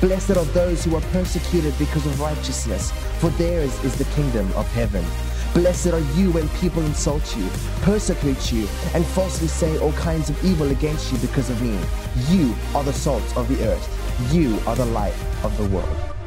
[0.00, 4.64] Blessed are those who are persecuted because of righteousness, for theirs is the kingdom of
[4.72, 5.04] heaven.
[5.54, 7.48] Blessed are you when people insult you,
[7.82, 11.76] persecute you, and falsely say all kinds of evil against you because of me.
[12.28, 14.32] You are the salt of the earth.
[14.32, 16.17] You are the light of the world.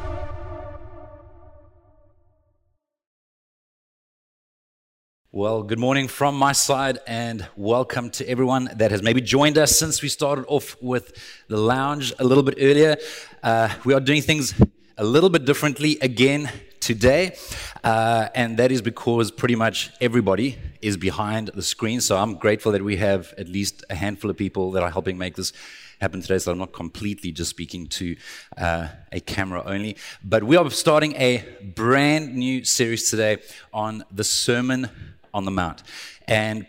[5.34, 9.74] Well, good morning from my side, and welcome to everyone that has maybe joined us
[9.74, 11.14] since we started off with
[11.48, 12.98] the lounge a little bit earlier.
[13.42, 14.52] Uh, we are doing things
[14.98, 17.34] a little bit differently again today,
[17.82, 22.02] uh, and that is because pretty much everybody is behind the screen.
[22.02, 25.16] So I'm grateful that we have at least a handful of people that are helping
[25.16, 25.54] make this
[25.98, 26.36] happen today.
[26.40, 28.16] So I'm not completely just speaking to
[28.58, 31.42] uh, a camera only, but we are starting a
[31.74, 33.38] brand new series today
[33.72, 34.90] on the Sermon
[35.34, 35.82] on the Mount.
[36.26, 36.66] And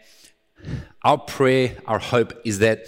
[1.04, 2.88] our prayer, our hope is that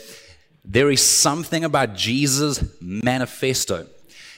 [0.63, 3.87] there is something about Jesus' manifesto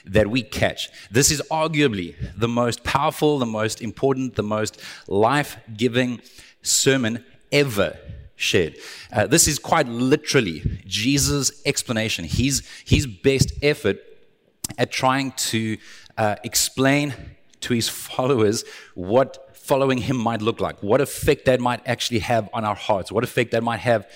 [0.04, 0.88] that we catch.
[1.10, 6.20] This is arguably the most powerful, the most important, the most life giving
[6.62, 7.98] sermon ever
[8.36, 8.76] shared.
[9.12, 13.98] Uh, this is quite literally Jesus' explanation, his, his best effort
[14.76, 15.76] at trying to
[16.16, 17.14] uh, explain
[17.60, 18.64] to his followers
[18.94, 23.12] what following him might look like, what effect that might actually have on our hearts,
[23.12, 24.08] what effect that might have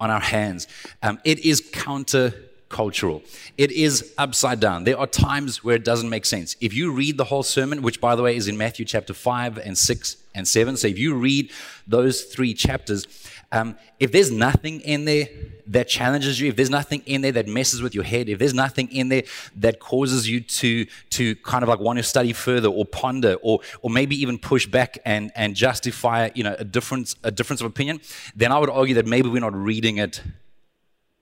[0.00, 0.66] on our hands.
[1.00, 3.22] Um, it is counter-cultural.
[3.56, 4.82] It is upside down.
[4.82, 6.56] There are times where it doesn't make sense.
[6.60, 9.58] If you read the whole sermon, which by the way is in Matthew chapter 5
[9.58, 11.52] and 6 and 7, so if you read
[11.86, 13.06] those three chapters,
[13.52, 15.28] um, if there's nothing in there
[15.68, 18.54] that challenges you, if there's nothing in there that messes with your head, if there's
[18.54, 19.22] nothing in there
[19.56, 23.60] that causes you to, to kind of like want to study further or ponder or,
[23.82, 27.66] or maybe even push back and, and justify, you know, a difference, a difference of
[27.66, 28.00] opinion,
[28.34, 30.22] then I would argue that maybe we're not reading it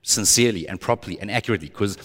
[0.01, 1.97] sincerely and properly and accurately because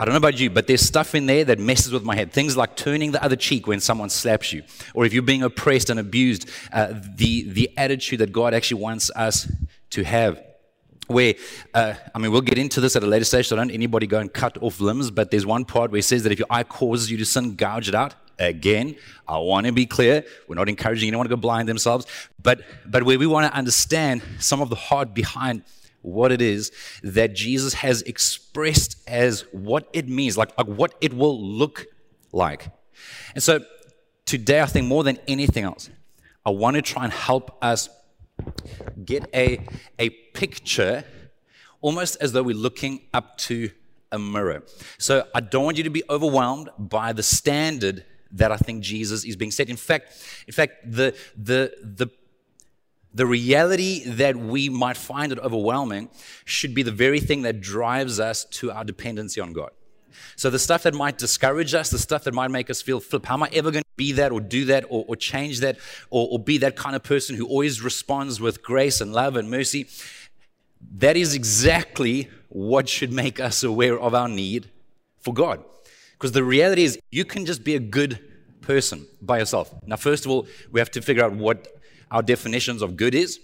[0.00, 2.32] I don't know about you, but there's stuff in there that messes with my head.
[2.32, 4.62] Things like turning the other cheek when someone slaps you,
[4.94, 9.10] or if you're being oppressed and abused, uh, the, the attitude that God actually wants
[9.14, 9.52] us
[9.90, 10.42] to have.
[11.06, 11.34] Where,
[11.74, 14.20] uh, I mean, we'll get into this at a later stage, so don't anybody go
[14.20, 16.62] and cut off limbs, but there's one part where it says that if your eye
[16.62, 18.14] causes you to sin, gouge it out.
[18.38, 18.96] Again,
[19.28, 20.24] I want to be clear.
[20.48, 22.06] We're not encouraging anyone to go blind themselves,
[22.42, 25.62] but, but where we want to understand some of the heart behind
[26.02, 26.72] what it is
[27.02, 31.86] that Jesus has expressed as what it means, like, like what it will look
[32.32, 32.68] like.
[33.34, 33.60] And so
[34.24, 35.90] today, I think more than anything else,
[36.44, 37.88] I want to try and help us
[39.04, 39.66] get a,
[39.98, 41.04] a picture
[41.80, 43.70] almost as though we're looking up to
[44.12, 44.62] a mirror.
[44.98, 49.24] So I don't want you to be overwhelmed by the standard that I think Jesus
[49.24, 49.68] is being set.
[49.68, 50.12] In fact,
[50.46, 52.08] in fact, the the the
[53.12, 56.08] the reality that we might find it overwhelming
[56.44, 59.70] should be the very thing that drives us to our dependency on God.
[60.36, 63.26] So, the stuff that might discourage us, the stuff that might make us feel, flip,
[63.26, 65.76] how am I ever going to be that or do that or, or change that
[66.08, 69.50] or, or be that kind of person who always responds with grace and love and
[69.50, 69.88] mercy?
[70.96, 74.70] That is exactly what should make us aware of our need
[75.18, 75.62] for God.
[76.12, 78.18] Because the reality is, you can just be a good
[78.60, 79.74] person by yourself.
[79.86, 81.79] Now, first of all, we have to figure out what
[82.10, 83.40] our definitions of good is.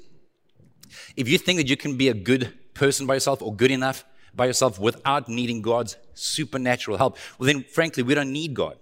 [1.16, 4.04] If you think that you can be a good person by yourself or good enough
[4.34, 8.76] by yourself without needing God's supernatural help, well, then frankly, we don't need God.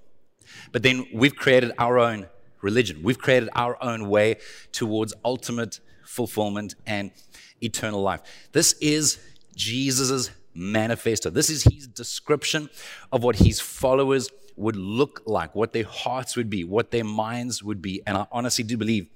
[0.72, 2.26] But then we've created our own
[2.60, 3.02] religion.
[3.02, 4.38] We've created our own way
[4.72, 7.12] towards ultimate fulfillment and
[7.60, 8.20] eternal life.
[8.52, 9.18] This is
[9.54, 11.30] Jesus' manifesto.
[11.30, 12.68] This is his description
[13.12, 17.62] of what his followers would look like, what their hearts would be, what their minds
[17.62, 18.02] would be.
[18.06, 19.08] And I honestly do believe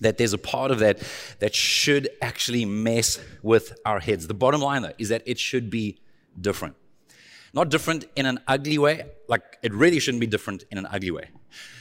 [0.00, 1.02] that there's a part of that
[1.38, 4.26] that should actually mess with our heads.
[4.26, 5.98] The bottom line, though, is that it should be
[6.40, 6.76] different.
[7.52, 11.12] Not different in an ugly way, like it really shouldn't be different in an ugly
[11.12, 11.28] way.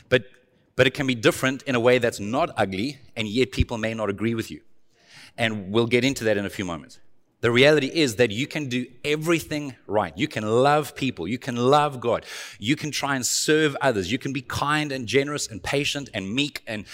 [0.09, 0.25] But,
[0.75, 3.93] but it can be different in a way that's not ugly, and yet people may
[3.93, 4.61] not agree with you.
[5.37, 6.99] And we'll get into that in a few moments.
[7.43, 10.17] The reality is that you can do everything right.
[10.17, 11.27] You can love people.
[11.27, 12.25] You can love God.
[12.57, 14.09] You can try and serve others.
[14.09, 16.85] You can be kind and generous and patient and meek and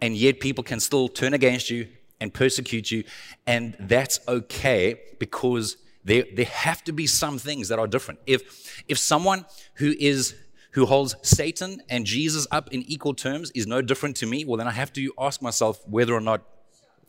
[0.00, 1.88] and yet people can still turn against you
[2.20, 3.04] and persecute you.
[3.46, 8.20] And that's okay because there, there have to be some things that are different.
[8.26, 10.34] If, if someone who is
[10.72, 14.58] who holds Satan and Jesus up in equal terms is no different to me, well,
[14.58, 16.42] then I have to ask myself whether or not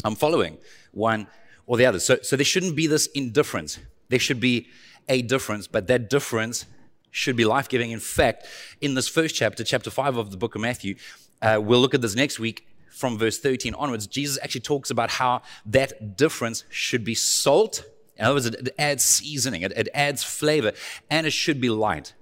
[0.04, 0.58] I'm following
[0.92, 1.28] one
[1.68, 2.00] or the other.
[2.00, 3.78] So, so there shouldn't be this indifference.
[4.08, 4.70] There should be
[5.08, 6.66] a difference, but that difference
[7.12, 7.92] should be life giving.
[7.92, 8.48] In fact,
[8.82, 10.96] in this first chapter, chapter 5 of the book of Matthew,
[11.42, 14.08] uh, we'll look at this next week from verse 13 onwards.
[14.08, 17.84] Jesus actually talks about how that difference should be salt.
[18.18, 20.74] In other words, it, it adds seasoning, it, it adds flavor,
[21.10, 22.14] and it should be light.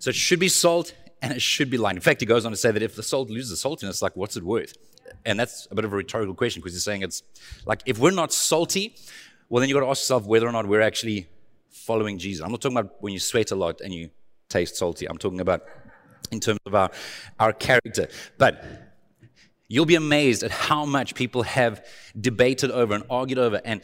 [0.00, 1.96] So it should be salt and it should be light.
[1.96, 4.36] In fact, he goes on to say that if the salt loses saltiness, like what's
[4.36, 4.74] it worth?
[5.24, 7.22] And that's a bit of a rhetorical question because he's saying it's
[7.66, 8.94] like if we're not salty,
[9.48, 11.28] well, then you've got to ask yourself whether or not we're actually
[11.70, 12.44] following Jesus.
[12.44, 14.10] I'm not talking about when you sweat a lot and you
[14.48, 15.06] taste salty.
[15.08, 15.62] I'm talking about
[16.30, 16.90] in terms of our,
[17.40, 18.08] our character.
[18.36, 18.87] But
[19.68, 21.86] you'll be amazed at how much people have
[22.18, 23.82] debated over and argued over and,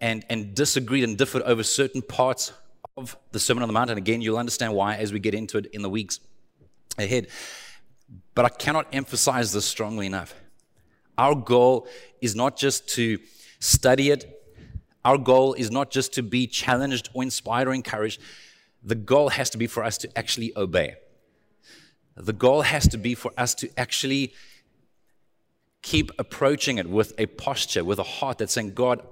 [0.00, 2.52] and, and disagreed and differed over certain parts
[2.96, 3.90] of the Sermon on the Mount.
[3.90, 6.20] And again, you'll understand why as we get into it in the weeks
[6.98, 7.28] ahead.
[8.34, 10.34] But I cannot emphasize this strongly enough.
[11.18, 11.86] Our goal
[12.20, 13.18] is not just to
[13.60, 14.34] study it,
[15.04, 18.20] our goal is not just to be challenged or inspired or encouraged.
[18.82, 20.96] The goal has to be for us to actually obey.
[22.18, 24.32] The goal has to be for us to actually
[25.82, 29.02] keep approaching it with a posture, with a heart that's saying, God,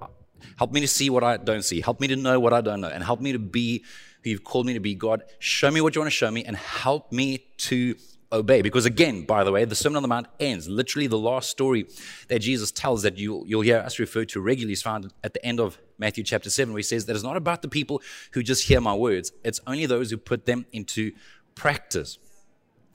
[0.57, 1.81] help me to see what I don't see.
[1.81, 2.89] Help me to know what I don't know.
[2.89, 3.83] And help me to be
[4.23, 4.93] who you've called me to be.
[4.95, 7.95] God, show me what you want to show me and help me to
[8.31, 8.61] obey.
[8.61, 10.67] Because again, by the way, the Sermon on the Mount ends.
[10.67, 11.87] Literally, the last story
[12.27, 15.45] that Jesus tells that you, you'll hear us refer to regularly is found at the
[15.45, 18.01] end of Matthew chapter 7, where he says that it's not about the people
[18.31, 21.11] who just hear my words, it's only those who put them into
[21.55, 22.19] practice.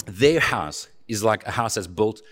[0.07, 2.23] Their house is like a house that's built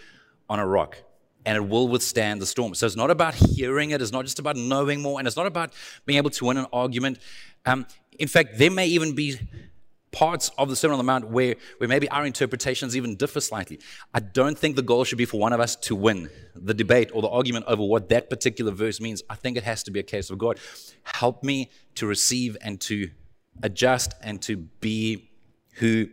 [0.49, 0.99] on a rock
[1.47, 2.75] and it will withstand the storm.
[2.75, 5.47] So it's not about hearing it, it's not just about knowing more, and it's not
[5.47, 5.73] about
[6.05, 7.19] being able to win an argument.
[7.65, 7.87] Um,
[8.19, 9.39] in fact, there may even be
[10.13, 13.79] parts of the Sermon on the Mount where, where maybe our interpretations even differ slightly.
[14.13, 17.11] I don't think the goal should be for one of us to win the debate
[17.15, 19.23] or the argument over what that particular verse means.
[19.31, 20.59] I think it has to be a case of God,
[21.05, 23.11] help me to receive and to
[23.63, 25.31] adjust and to be
[25.75, 26.09] who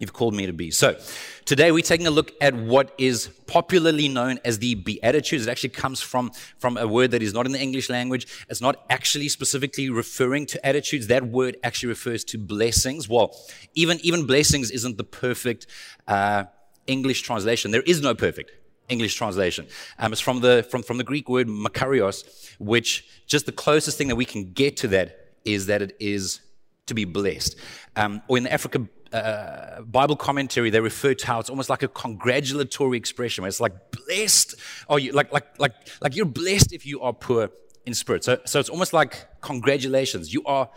[0.00, 0.72] you've called me to be.
[0.72, 0.98] So,
[1.44, 5.46] today we're taking a look at what is popularly known as the Beatitudes.
[5.46, 8.26] It actually comes from, from a word that is not in the English language.
[8.48, 11.06] It's not actually specifically referring to attitudes.
[11.06, 13.08] That word actually refers to blessings.
[13.08, 13.36] Well,
[13.74, 15.66] even, even blessings isn't the perfect
[16.08, 16.44] uh,
[16.86, 17.70] English translation.
[17.70, 18.52] There is no perfect.
[18.88, 19.68] English translation.
[20.00, 22.24] Um, it's from the, from, from the Greek word makarios,
[22.58, 26.40] which just the closest thing that we can get to that is that it is
[26.86, 27.56] to be blessed.
[27.96, 31.82] Um, or in the Africa uh, Bible commentary, they refer to how it's almost like
[31.82, 34.54] a congratulatory expression where it's like blessed,
[34.88, 37.50] or you, like, like, like, like you're blessed if you are poor
[37.86, 38.24] in spirit.
[38.24, 40.68] So, so it's almost like congratulations, you are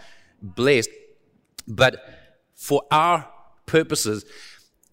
[0.42, 0.90] blessed.
[1.68, 2.04] But
[2.56, 3.28] for our
[3.66, 4.26] purposes,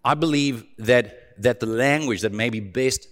[0.04, 3.08] I believe that, that the language that maybe best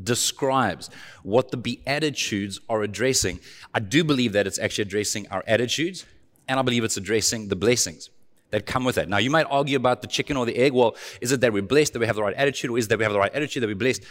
[0.00, 0.90] describes
[1.22, 3.40] what the Beatitudes are addressing,
[3.74, 6.04] I do believe that it's actually addressing our attitudes,
[6.48, 8.10] and I believe it's addressing the blessings
[8.50, 9.08] that come with it.
[9.08, 10.72] Now, you might argue about the chicken or the egg.
[10.72, 12.88] Well, is it that we're blessed, that we have the right attitude, or is it
[12.88, 14.02] that we have the right attitude, that we're blessed?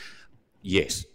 [0.61, 1.05] Yes.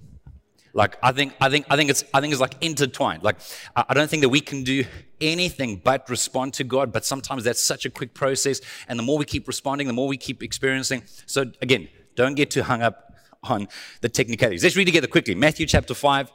[0.75, 3.23] Like I think, I think, I think it's, I think it's like intertwined.
[3.23, 3.37] Like
[3.77, 4.85] I don't think that we can do
[5.21, 6.93] anything but respond to God.
[6.93, 10.09] But sometimes that's such a quick process, and the more we keep responding, the more
[10.09, 11.03] we keep experiencing.
[11.27, 13.15] So again, don't get too hung up
[13.45, 13.69] on
[14.01, 14.65] the technicalities.
[14.65, 15.35] Let's read together quickly.
[15.35, 16.33] Matthew chapter five,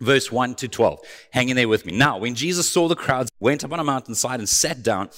[0.00, 1.00] verse 1 to 12.
[1.32, 1.96] Hang in there with me.
[1.96, 5.10] Now, when Jesus saw the crowds, went up on a mountainside and sat down,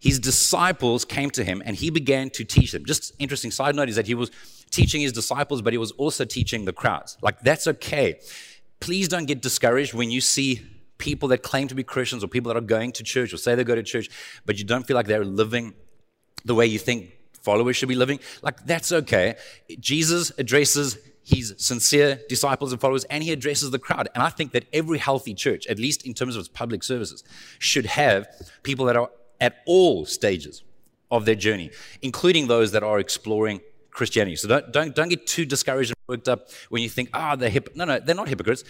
[0.00, 2.84] his disciples came to him and he began to teach them.
[2.84, 4.30] Just interesting side note is that he was
[4.70, 7.16] teaching his disciples, but he was also teaching the crowds.
[7.22, 8.20] Like, that's okay.
[8.80, 10.64] Please don't get discouraged when you see
[10.98, 13.54] people that claim to be Christians or people that are going to church or say
[13.54, 14.08] they go to church,
[14.44, 15.74] but you don't feel like they're living
[16.44, 18.20] the way you think followers should be living.
[18.42, 19.36] Like, that's okay.
[19.80, 24.08] Jesus addresses his sincere disciples and followers, and he addresses the crowd.
[24.14, 27.22] And I think that every healthy church, at least in terms of its public services,
[27.58, 28.26] should have
[28.62, 30.62] people that are at all stages
[31.10, 31.70] of their journey,
[32.02, 34.36] including those that are exploring Christianity.
[34.36, 37.36] So don't, don't, don't get too discouraged and worked up when you think, ah, oh,
[37.36, 37.70] they're hip.
[37.74, 38.64] No, no, they're not hypocrites.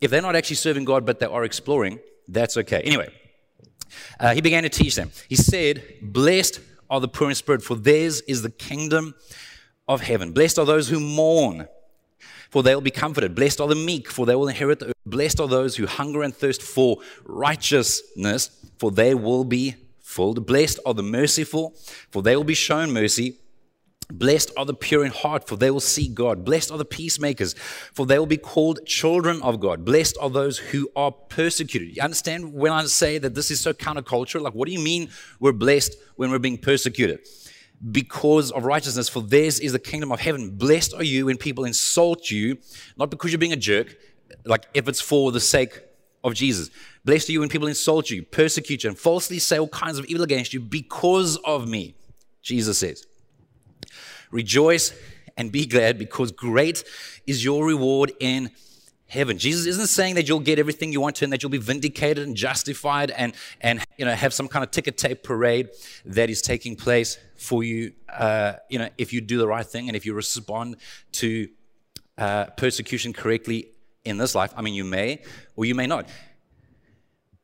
[0.00, 2.80] If they're not actually serving God, but they are exploring, that's okay.
[2.82, 3.08] Anyway,
[4.20, 5.10] uh, he began to teach them.
[5.28, 9.14] He said, Blessed are the poor in spirit, for theirs is the kingdom
[9.88, 10.32] of heaven.
[10.32, 11.68] Blessed are those who mourn,
[12.54, 13.34] for they will be comforted.
[13.34, 14.94] Blessed are the meek, for they will inherit the earth.
[15.04, 20.46] Blessed are those who hunger and thirst for righteousness, for they will be filled.
[20.46, 21.74] Blessed are the merciful,
[22.12, 23.40] for they will be shown mercy.
[24.08, 26.44] Blessed are the pure in heart, for they will see God.
[26.44, 27.54] Blessed are the peacemakers,
[27.92, 29.84] for they will be called children of God.
[29.84, 31.96] Blessed are those who are persecuted.
[31.96, 34.42] You understand when I say that this is so countercultural?
[34.42, 37.18] Like, what do you mean we're blessed when we're being persecuted?
[37.90, 40.50] Because of righteousness, for theirs is the kingdom of heaven.
[40.56, 42.58] Blessed are you when people insult you,
[42.96, 43.96] not because you're being a jerk,
[44.44, 45.80] like if it's for the sake
[46.22, 46.70] of Jesus.
[47.04, 50.06] Blessed are you when people insult you, persecute you, and falsely say all kinds of
[50.06, 51.94] evil against you because of me,
[52.42, 53.06] Jesus says.
[54.30, 54.94] Rejoice
[55.36, 56.84] and be glad because great
[57.26, 58.50] is your reward in
[59.14, 59.38] heaven.
[59.38, 62.26] Jesus isn't saying that you'll get everything you want to and that you'll be vindicated
[62.26, 65.68] and justified and, and you know, have some kind of ticker tape parade
[66.04, 69.88] that is taking place for you, uh, you know, if you do the right thing
[69.88, 70.76] and if you respond
[71.12, 71.48] to
[72.18, 73.68] uh, persecution correctly
[74.04, 74.52] in this life.
[74.56, 75.22] I mean, you may
[75.56, 76.08] or you may not.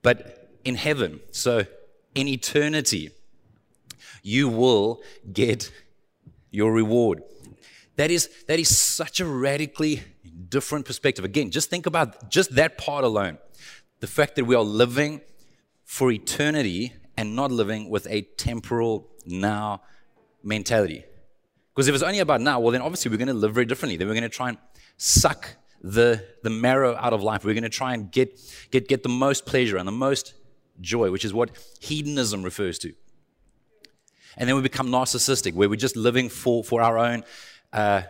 [0.03, 1.65] But in heaven, so
[2.15, 3.11] in eternity,
[4.23, 5.73] you will get
[6.51, 7.23] your reward.
[8.01, 10.03] That is, that is such a radically
[10.49, 11.23] different perspective.
[11.23, 13.37] Again, just think about just that part alone.
[13.99, 15.21] The fact that we are living
[15.85, 19.83] for eternity and not living with a temporal now
[20.43, 21.05] mentality.
[21.75, 23.99] Because if it's only about now, well, then obviously we're going to live very differently.
[23.99, 24.57] Then we're going to try and
[24.97, 27.45] suck the, the marrow out of life.
[27.45, 28.41] We're going to try and get,
[28.71, 30.33] get, get the most pleasure and the most
[30.81, 32.95] joy, which is what hedonism refers to.
[34.39, 37.25] And then we become narcissistic, where we're just living for, for our own
[37.73, 38.03] uh,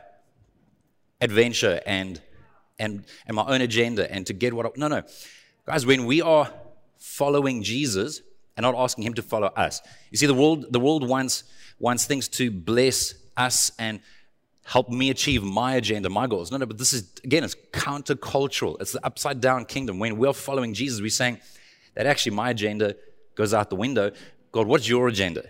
[1.21, 2.21] adventure and,
[2.79, 5.03] and, and my own agenda and to get what I, no, no.
[5.67, 6.53] Guys, when we are
[6.99, 8.23] following Jesus
[8.57, 11.45] and not asking him to follow us, you see, the world, the world wants,
[11.79, 14.01] wants things to bless us and
[14.65, 16.51] help me achieve my agenda, my goals.
[16.51, 18.81] No, no, but this is, again, it's countercultural.
[18.81, 19.99] It's the upside down kingdom.
[19.99, 21.41] When we're following Jesus, we're saying
[21.95, 22.97] that actually my agenda
[23.35, 24.13] goes out the window.
[24.53, 25.49] God, what's your agenda?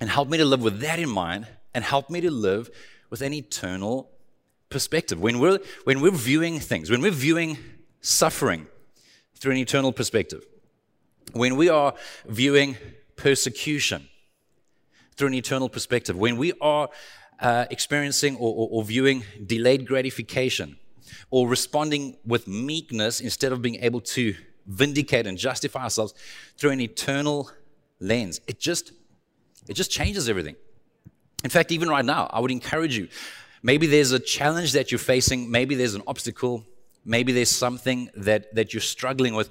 [0.00, 2.70] And help me to live with that in mind and help me to live
[3.10, 4.10] with an eternal
[4.70, 5.20] perspective.
[5.20, 7.58] When we're, when we're viewing things, when we're viewing
[8.00, 8.66] suffering
[9.34, 10.44] through an eternal perspective,
[11.32, 11.94] when we are
[12.26, 12.76] viewing
[13.16, 14.08] persecution
[15.16, 16.88] through an eternal perspective, when we are
[17.40, 20.76] uh, experiencing or, or, or viewing delayed gratification
[21.30, 24.34] or responding with meekness instead of being able to
[24.66, 26.14] vindicate and justify ourselves
[26.56, 27.50] through an eternal
[28.00, 28.92] lens, it just
[29.66, 30.56] it just changes everything.
[31.44, 33.08] In fact, even right now, I would encourage you.
[33.62, 36.64] Maybe there's a challenge that you're facing, maybe there's an obstacle,
[37.04, 39.50] maybe there's something that, that you're struggling with.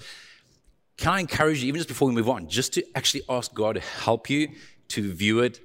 [0.97, 3.75] Can I encourage you, even just before we move on, just to actually ask God
[3.75, 4.49] to help you
[4.89, 5.59] to view it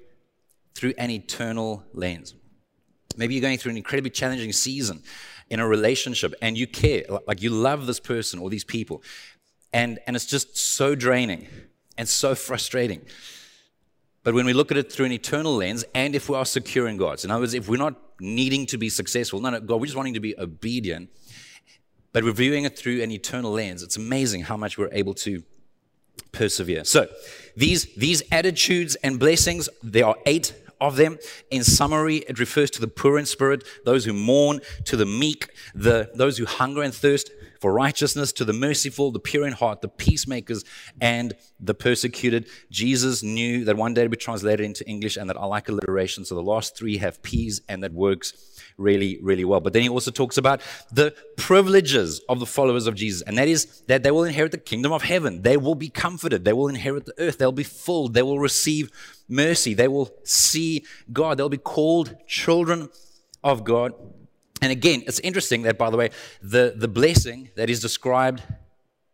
[0.75, 2.35] through an eternal lens?
[3.17, 5.03] Maybe you're going through an incredibly challenging season
[5.51, 9.03] in a relationship and you care, like you love this person or these people,
[9.73, 11.47] and, and it's just so draining
[11.97, 13.03] and so frustrating.
[14.25, 16.87] But when we look at it through an eternal lens, and if we are secure
[16.87, 19.61] in God, so in other words, if we're not needing to be successful, no, no,
[19.61, 21.11] God, we're just wanting to be obedient,
[22.13, 25.43] but we're viewing it through an eternal lens, it's amazing how much we're able to
[26.31, 26.85] persevere.
[26.85, 27.09] So
[27.57, 31.19] these, these attitudes and blessings, there are eight of them.
[31.51, 35.49] In summary, it refers to the poor in spirit, those who mourn, to the meek,
[35.75, 37.31] the, those who hunger and thirst
[37.63, 40.65] for righteousness, to the merciful, the pure in heart, the peacemakers,
[41.01, 42.49] and the persecuted.
[42.71, 46.25] Jesus knew that one day would be translated into English and that I like alliteration.
[46.25, 48.35] So the last three have P's and that works
[48.77, 49.61] really, really well.
[49.61, 53.47] But then he also talks about the privileges of the followers of Jesus, and that
[53.47, 55.43] is that they will inherit the kingdom of heaven.
[55.43, 56.45] They will be comforted.
[56.45, 57.39] They will inherit the earth.
[57.39, 58.09] They'll be full.
[58.09, 58.91] They will receive
[59.29, 59.73] mercy.
[59.73, 61.39] They will see God.
[61.39, 62.89] They'll be called children
[63.45, 63.93] of God.
[64.63, 68.43] And again, it's interesting that, by the way, the, the blessing that is described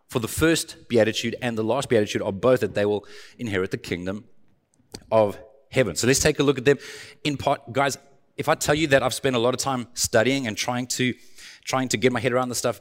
[0.08, 3.06] for the first beatitude and the last beatitude are both that they will
[3.38, 4.24] inherit the kingdom
[5.10, 5.38] of
[5.70, 5.96] heaven.
[5.96, 6.78] So let's take a look at them
[7.24, 7.72] in part.
[7.72, 7.96] Guys,
[8.36, 11.14] if I tell you that I've spent a lot of time studying and trying to
[11.64, 12.80] trying to get my head around this stuff,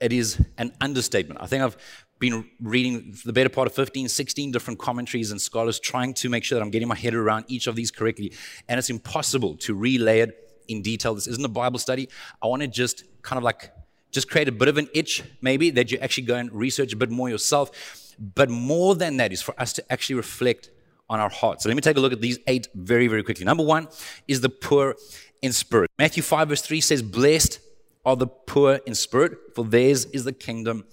[0.00, 1.40] it is an understatement.
[1.40, 1.76] I think I've
[2.18, 6.44] been reading the better part of 15, 16 different commentaries and scholars trying to make
[6.44, 8.32] sure that I'm getting my head around each of these correctly.
[8.68, 11.14] And it's impossible to relay it in detail.
[11.14, 12.08] This isn't a Bible study.
[12.42, 13.72] I want to just kind of like
[14.10, 16.96] just create a bit of an itch, maybe, that you actually go and research a
[16.96, 17.70] bit more yourself.
[18.18, 20.70] But more than that is for us to actually reflect
[21.08, 21.62] on our hearts.
[21.62, 23.44] So let me take a look at these eight very, very quickly.
[23.44, 23.88] Number one
[24.28, 24.96] is the poor
[25.42, 25.90] in spirit.
[25.98, 27.60] Matthew 5, verse 3 says, Blessed
[28.04, 30.84] are the poor in spirit, for theirs is the kingdom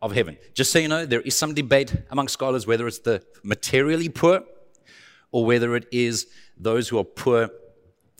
[0.00, 0.36] of heaven.
[0.54, 4.42] Just so you know, there is some debate among scholars whether it's the materially poor
[5.30, 6.26] or whether it is
[6.58, 7.48] those who are poor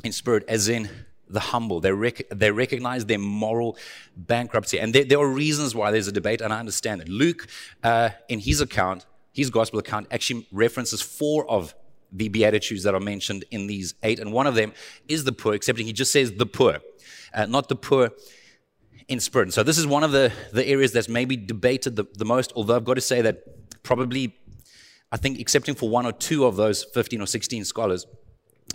[0.05, 0.89] in spirit, as in
[1.29, 1.81] the humble.
[1.81, 3.77] They, rec- they recognize their moral
[4.17, 4.79] bankruptcy.
[4.79, 7.09] And there, there, are reasons why there's a debate, and I understand it.
[7.09, 7.47] Luke,
[7.83, 11.75] uh, in his account, his gospel account, actually references four of
[12.13, 14.21] the Beatitudes that are mentioned in these eight.
[14.21, 14.73] And one of them
[15.09, 16.79] is the poor, excepting he just says the poor,
[17.33, 18.11] uh, not the poor
[19.09, 19.45] in spirit.
[19.45, 22.53] And so this is one of the, the areas that's maybe debated the, the most,
[22.55, 24.37] although I've got to say that probably,
[25.11, 28.07] I think, excepting for one or two of those 15 or 16 scholars,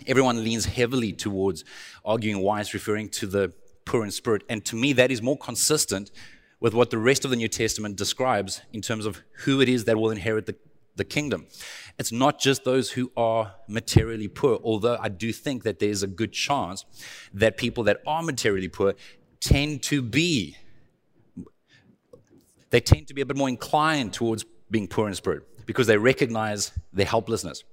[0.06, 1.64] everyone leans heavily towards
[2.04, 3.52] arguing why it's referring to the
[3.84, 4.42] poor in spirit.
[4.48, 6.10] And to me, that is more consistent
[6.60, 9.84] with what the rest of the New Testament describes in terms of who it is
[9.84, 10.56] that will inherit the,
[10.96, 11.46] the kingdom.
[11.98, 16.06] It's not just those who are materially poor, although I do think that there's a
[16.06, 16.84] good chance
[17.32, 18.94] that people that are materially poor
[19.40, 20.56] tend to be
[22.70, 25.96] they tend to be a bit more inclined towards being poor in spirit because they
[25.96, 27.64] recognize their helplessness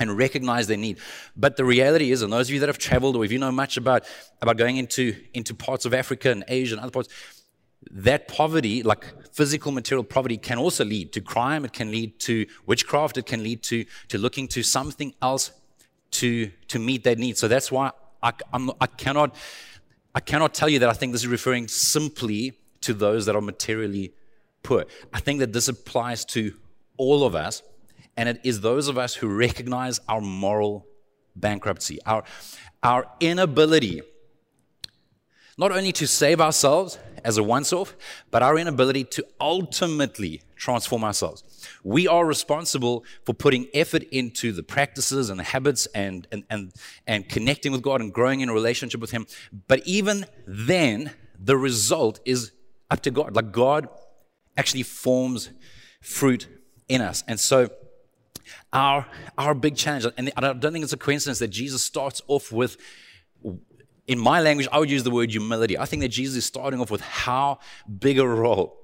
[0.00, 0.98] and recognize their need.
[1.36, 3.52] But the reality is, and those of you that have traveled or if you know
[3.52, 4.04] much about,
[4.42, 7.08] about going into, into parts of Africa and Asia and other parts,
[7.90, 11.64] that poverty, like physical material poverty, can also lead to crime.
[11.64, 13.16] It can lead to witchcraft.
[13.16, 15.52] It can lead to, to looking to something else
[16.12, 17.38] to, to meet that need.
[17.38, 17.92] So that's why
[18.22, 19.36] I, I'm, I cannot
[20.12, 23.40] I cannot tell you that I think this is referring simply to those that are
[23.40, 24.12] materially
[24.62, 24.84] poor.
[25.12, 26.54] I think that this applies to
[26.96, 27.62] all of us,
[28.16, 30.86] and it is those of us who recognize our moral
[31.36, 32.24] bankruptcy, our,
[32.82, 34.02] our inability
[35.60, 37.94] not only to save ourselves as a once off,
[38.30, 41.44] but our inability to ultimately transform ourselves.
[41.84, 46.72] We are responsible for putting effort into the practices and the habits and, and, and,
[47.06, 49.26] and connecting with God and growing in a relationship with Him.
[49.68, 52.52] But even then, the result is
[52.90, 53.36] up to God.
[53.36, 53.86] Like God
[54.56, 55.50] actually forms
[56.00, 56.48] fruit
[56.88, 57.22] in us.
[57.28, 57.68] And so,
[58.72, 59.06] our,
[59.38, 62.76] our big challenge, and I don't think it's a coincidence that Jesus starts off with
[64.10, 65.78] in my language, I would use the word humility.
[65.78, 67.60] I think that Jesus is starting off with how
[68.00, 68.76] big a role.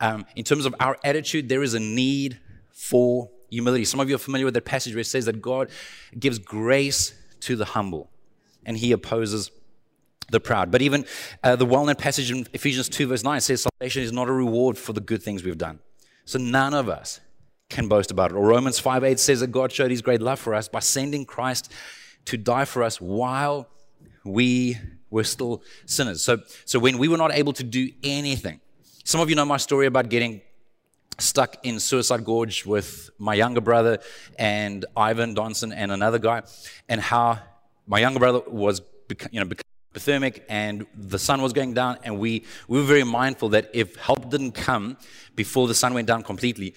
[0.00, 3.84] Um, in terms of our attitude, there is a need for humility.
[3.84, 5.68] Some of you are familiar with that passage where it says that God
[6.18, 8.10] gives grace to the humble
[8.64, 9.50] and he opposes
[10.30, 10.70] the proud.
[10.70, 11.04] But even
[11.42, 14.32] uh, the well known passage in Ephesians 2, verse 9 says salvation is not a
[14.32, 15.78] reward for the good things we've done.
[16.24, 17.20] So none of us
[17.70, 18.34] can boast about it.
[18.34, 21.24] Or Romans 5 8 says that God showed his great love for us by sending
[21.24, 21.72] Christ
[22.26, 23.68] to die for us while
[24.24, 24.78] we
[25.10, 26.22] were still sinners.
[26.22, 28.60] So, so when we were not able to do anything,
[29.04, 30.40] some of you know my story about getting
[31.18, 33.98] stuck in Suicide Gorge with my younger brother
[34.38, 36.42] and Ivan Donson and another guy,
[36.88, 37.38] and how
[37.86, 38.82] my younger brother was,
[39.30, 39.46] you know,
[39.94, 43.96] hypothermic and the sun was going down, and we, we were very mindful that if
[43.96, 44.96] help didn't come
[45.36, 46.74] before the sun went down completely,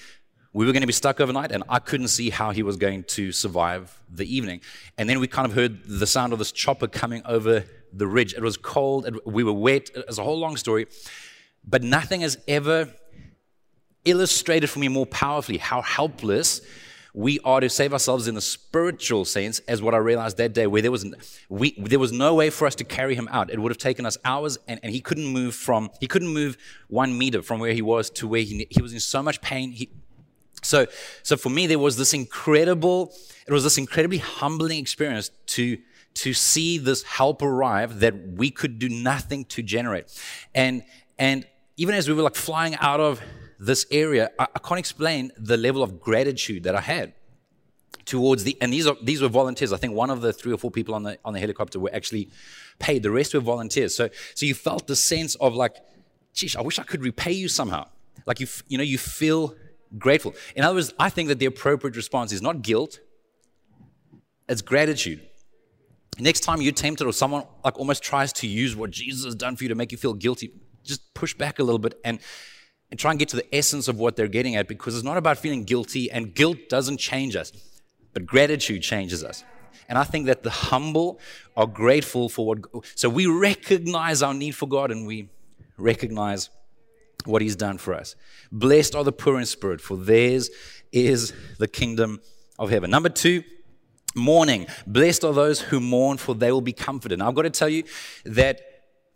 [0.53, 3.03] we were going to be stuck overnight, and I couldn't see how he was going
[3.03, 4.61] to survive the evening.
[4.97, 8.33] And then we kind of heard the sound of this chopper coming over the ridge.
[8.33, 9.89] It was cold, we were wet.
[9.95, 10.87] It's a whole long story.
[11.67, 12.93] But nothing has ever
[14.05, 16.61] illustrated for me more powerfully how helpless
[17.13, 20.67] we are to save ourselves in the spiritual sense as what I realized that day,
[20.67, 21.03] where there was,
[21.49, 23.49] we, there was no way for us to carry him out.
[23.49, 26.57] It would have taken us hours, and, and he couldn't move from, he couldn't move
[26.89, 29.71] one meter from where he was to where he, he was in so much pain.
[29.71, 29.89] He,
[30.63, 30.87] so,
[31.23, 33.13] so for me, there was this incredible,
[33.47, 35.77] it was this incredibly humbling experience to,
[36.15, 40.05] to see this help arrive that we could do nothing to generate.
[40.55, 40.83] And,
[41.19, 41.45] and
[41.77, 43.21] even as we were like flying out of
[43.59, 47.13] this area, I, I can't explain the level of gratitude that I had
[48.05, 49.73] towards the and these are these were volunteers.
[49.73, 51.93] I think one of the three or four people on the on the helicopter were
[51.93, 52.29] actually
[52.79, 53.03] paid.
[53.03, 53.95] The rest were volunteers.
[53.95, 55.75] So so you felt the sense of like,
[56.33, 57.87] geez, I wish I could repay you somehow.
[58.25, 59.55] Like you you know you feel
[59.97, 60.35] grateful.
[60.55, 62.99] In other words, I think that the appropriate response is not guilt,
[64.47, 65.21] it's gratitude.
[66.19, 69.55] Next time you're tempted or someone like almost tries to use what Jesus has done
[69.55, 70.51] for you to make you feel guilty,
[70.83, 72.19] just push back a little bit and,
[72.89, 75.17] and try and get to the essence of what they're getting at because it's not
[75.17, 77.51] about feeling guilty and guilt doesn't change us,
[78.13, 79.43] but gratitude changes us.
[79.89, 81.19] And I think that the humble
[81.55, 82.59] are grateful for what.
[82.95, 85.29] So we recognize our need for God and we
[85.77, 86.49] recognize
[87.25, 88.15] what he's done for us.
[88.51, 90.49] Blessed are the poor in spirit, for theirs
[90.91, 92.21] is the kingdom
[92.57, 92.89] of heaven.
[92.89, 93.43] Number two,
[94.15, 94.67] mourning.
[94.85, 97.19] Blessed are those who mourn, for they will be comforted.
[97.19, 97.83] Now, I've got to tell you
[98.25, 98.61] that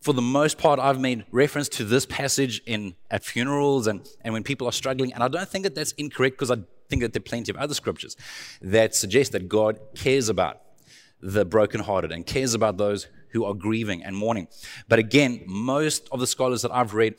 [0.01, 4.33] for the most part, I've made reference to this passage in at funerals and, and
[4.33, 6.57] when people are struggling, and I don't think that that's incorrect because I
[6.89, 8.17] think that there are plenty of other scriptures
[8.61, 10.61] that suggest that God cares about
[11.21, 14.47] the brokenhearted and cares about those who are grieving and mourning.
[14.89, 17.15] But again, most of the scholars that I've read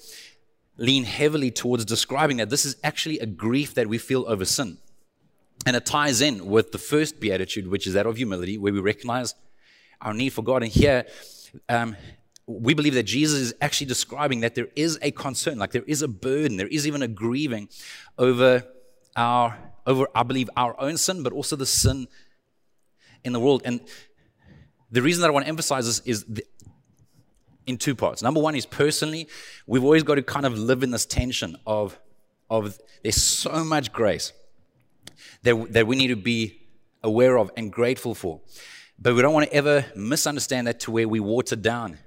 [0.82, 4.78] lean heavily towards describing that this is actually a grief that we feel over sin.
[5.64, 8.80] And it ties in with the first beatitude, which is that of humility, where we
[8.80, 9.36] recognize
[10.00, 10.64] our need for God.
[10.64, 11.04] And here,
[11.68, 11.96] um,
[12.48, 16.02] we believe that Jesus is actually describing that there is a concern, like there is
[16.02, 17.68] a burden, there is even a grieving
[18.18, 18.64] over
[19.14, 22.08] our, over, I believe, our own sin, but also the sin
[23.24, 23.62] in the world.
[23.64, 23.82] And
[24.90, 26.44] the reason that I want to emphasize this is the,
[27.66, 28.22] in two parts.
[28.22, 29.29] Number one is personally,
[29.66, 31.98] we've always got to kind of live in this tension of,
[32.51, 34.33] of there's so much grace
[35.42, 36.61] that, that we need to be
[37.03, 38.40] aware of and grateful for.
[38.98, 41.98] But we don't want to ever misunderstand that to where we water down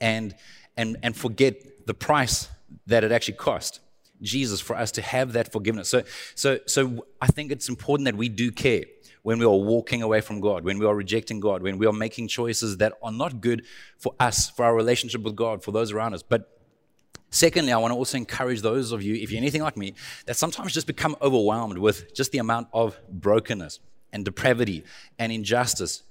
[0.00, 0.34] and,
[0.76, 2.48] and, and forget the price
[2.86, 3.80] that it actually cost
[4.20, 5.88] Jesus for us to have that forgiveness.
[5.88, 8.84] So, so, so I think it's important that we do care
[9.22, 11.92] when we are walking away from God, when we are rejecting God, when we are
[11.92, 13.64] making choices that are not good
[13.96, 16.22] for us, for our relationship with God, for those around us.
[16.22, 16.58] But
[17.30, 19.94] secondly, I want to also encourage those of you, if you're anything like me,
[20.26, 23.78] that sometimes just become overwhelmed with just the amount of brokenness
[24.12, 24.84] and depravity
[25.18, 26.02] and injustice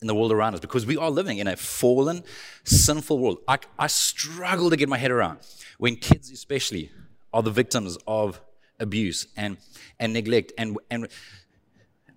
[0.00, 2.22] in the world around us because we are living in a fallen,
[2.64, 3.38] sinful world.
[3.48, 5.38] I, I struggle to get my head around
[5.78, 6.90] when kids, especially,
[7.32, 8.40] are the victims of
[8.78, 9.56] abuse and,
[9.98, 10.52] and neglect.
[10.58, 11.08] And, and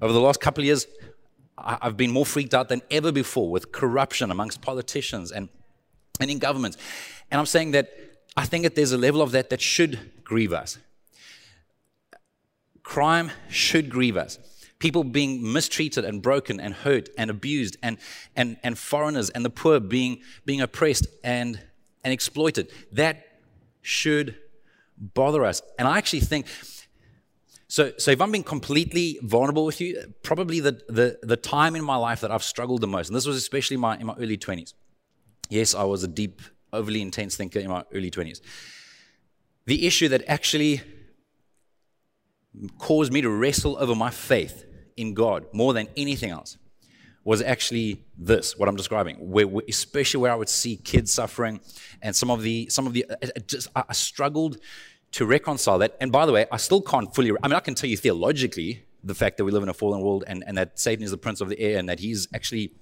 [0.01, 0.87] over the last couple of years,
[1.57, 5.49] I've been more freaked out than ever before with corruption amongst politicians and,
[6.19, 6.77] and in governments.
[7.31, 7.89] And I'm saying that
[8.35, 10.77] I think that there's a level of that that should grieve us.
[12.83, 14.37] Crime should grieve us
[14.79, 17.97] people being mistreated and broken and hurt and abused, and,
[18.35, 21.59] and, and foreigners and the poor being, being oppressed and,
[22.03, 22.69] and exploited.
[22.91, 23.25] That
[23.81, 24.35] should
[24.97, 25.61] bother us.
[25.77, 26.47] And I actually think.
[27.69, 31.83] So, so if I'm being completely vulnerable with you, probably the, the, the time in
[31.83, 34.37] my life that I've struggled the most, and this was especially my, in my early
[34.37, 34.73] 20s.
[35.49, 38.39] Yes, I was a deep, overly intense thinker in my early 20s.
[39.65, 40.81] The issue that actually
[42.79, 46.57] caused me to wrestle over my faith in God more than anything else
[47.23, 51.59] was actually this what I'm describing, where, especially where I would see kids suffering,
[52.01, 54.59] and some of the some of the uh, uh, just I struggled
[55.11, 55.95] to reconcile that.
[55.99, 57.31] And by the way, I still can't fully.
[57.43, 60.01] I mean, I can tell you theologically the fact that we live in a fallen
[60.01, 62.73] world and, and that Satan is the prince of the air and that he's actually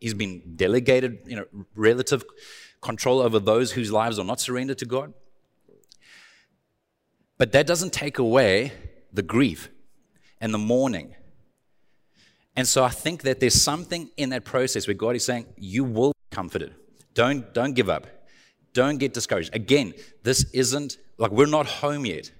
[0.00, 2.24] he's been delegated, you know, relative
[2.80, 5.12] control over those whose lives are not surrendered to God.
[7.36, 8.72] But that doesn't take away
[9.12, 9.70] the grief
[10.40, 11.14] and the mourning
[12.58, 15.84] and so I think that there's something in that process where God is saying, You
[15.84, 16.74] will be comforted.
[17.14, 18.08] Don't, don't give up.
[18.72, 19.54] Don't get discouraged.
[19.54, 22.30] Again, this isn't like we're not home yet.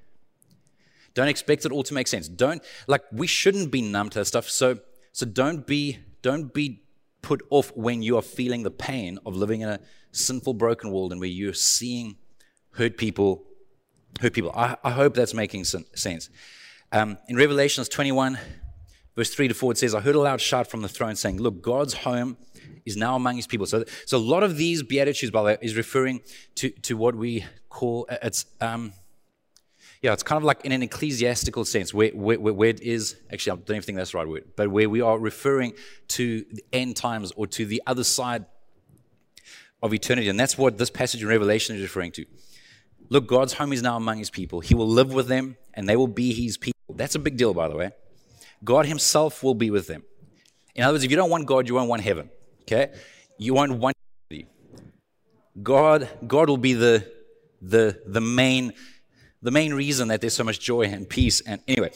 [1.15, 2.29] Don't expect it all to make sense.
[2.29, 4.49] Don't like we shouldn't be numb to that stuff.
[4.49, 4.79] So
[5.13, 6.83] so don't be don't be
[7.23, 9.81] put off when you are feeling the pain of living in a
[10.13, 12.17] sinful, broken world and where you're seeing
[12.73, 13.45] hurt people,
[14.21, 14.53] hurt people.
[14.55, 16.31] I, I hope that's making sense.
[16.93, 18.39] Um, in Revelations 21,
[19.17, 21.39] verse 3 to 4, it says, I heard a loud shout from the throne saying,
[21.39, 22.37] Look, God's home
[22.89, 23.67] is now among his people.
[23.67, 26.23] So, so a lot of these Beatitudes, by the way, is referring
[26.57, 28.93] to, to what we call, uh, it's, um,
[30.03, 33.53] yeah, it's kind of like in an ecclesiastical sense, where, where, where it is, actually,
[33.53, 35.75] I don't even think that's the right word, but where we are referring
[36.09, 38.47] to the end times or to the other side
[39.83, 40.29] of eternity.
[40.29, 42.27] And that's what this passage in Revelation is referring to.
[43.11, 44.61] Look, God's home is now among his people.
[44.61, 46.79] He will live with them, and they will be his people.
[46.95, 47.93] That's a big deal, by the way.
[48.65, 50.03] God Himself will be with them.
[50.75, 52.31] In other words, if you don't want God, you won't want heaven.
[52.71, 52.93] Okay?
[53.39, 53.81] You want
[55.61, 57.11] God, God will be the,
[57.61, 58.73] the, the, main,
[59.43, 61.41] the main reason that there's so much joy and peace.
[61.41, 61.91] And anyway,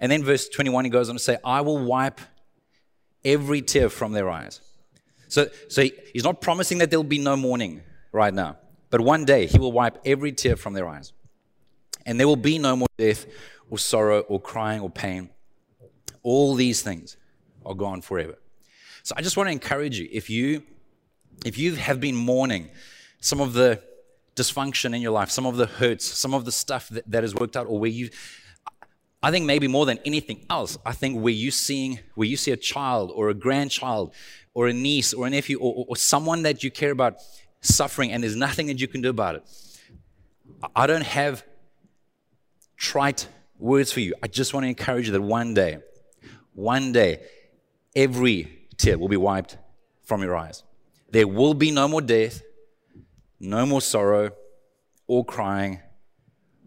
[0.00, 2.20] and then verse 21, he goes on to say, I will wipe
[3.24, 4.60] every tear from their eyes.
[5.28, 8.58] So, so he, he's not promising that there'll be no mourning right now,
[8.90, 11.12] but one day he will wipe every tear from their eyes.
[12.04, 13.24] And there will be no more death
[13.70, 15.30] or sorrow or crying or pain
[16.26, 17.16] all these things
[17.64, 18.36] are gone forever.
[19.06, 20.64] So I just want to encourage you if you
[21.44, 22.70] if you have been mourning
[23.20, 23.80] some of the
[24.34, 27.32] dysfunction in your life, some of the hurts, some of the stuff that, that has
[27.32, 28.10] worked out, or where you
[29.22, 32.50] I think maybe more than anything else, I think where you seeing where you see
[32.50, 34.12] a child or a grandchild
[34.54, 37.18] or a niece or a nephew or, or someone that you care about
[37.60, 39.44] suffering and there's nothing that you can do about it.
[40.74, 41.44] I don't have
[42.76, 44.14] trite words for you.
[44.20, 45.78] I just want to encourage you that one day
[46.54, 47.20] one day,
[47.94, 49.58] every tear will be wiped
[50.02, 50.62] from your eyes.
[51.10, 52.42] There will be no more death,
[53.40, 54.30] no more sorrow,
[55.06, 55.80] or crying,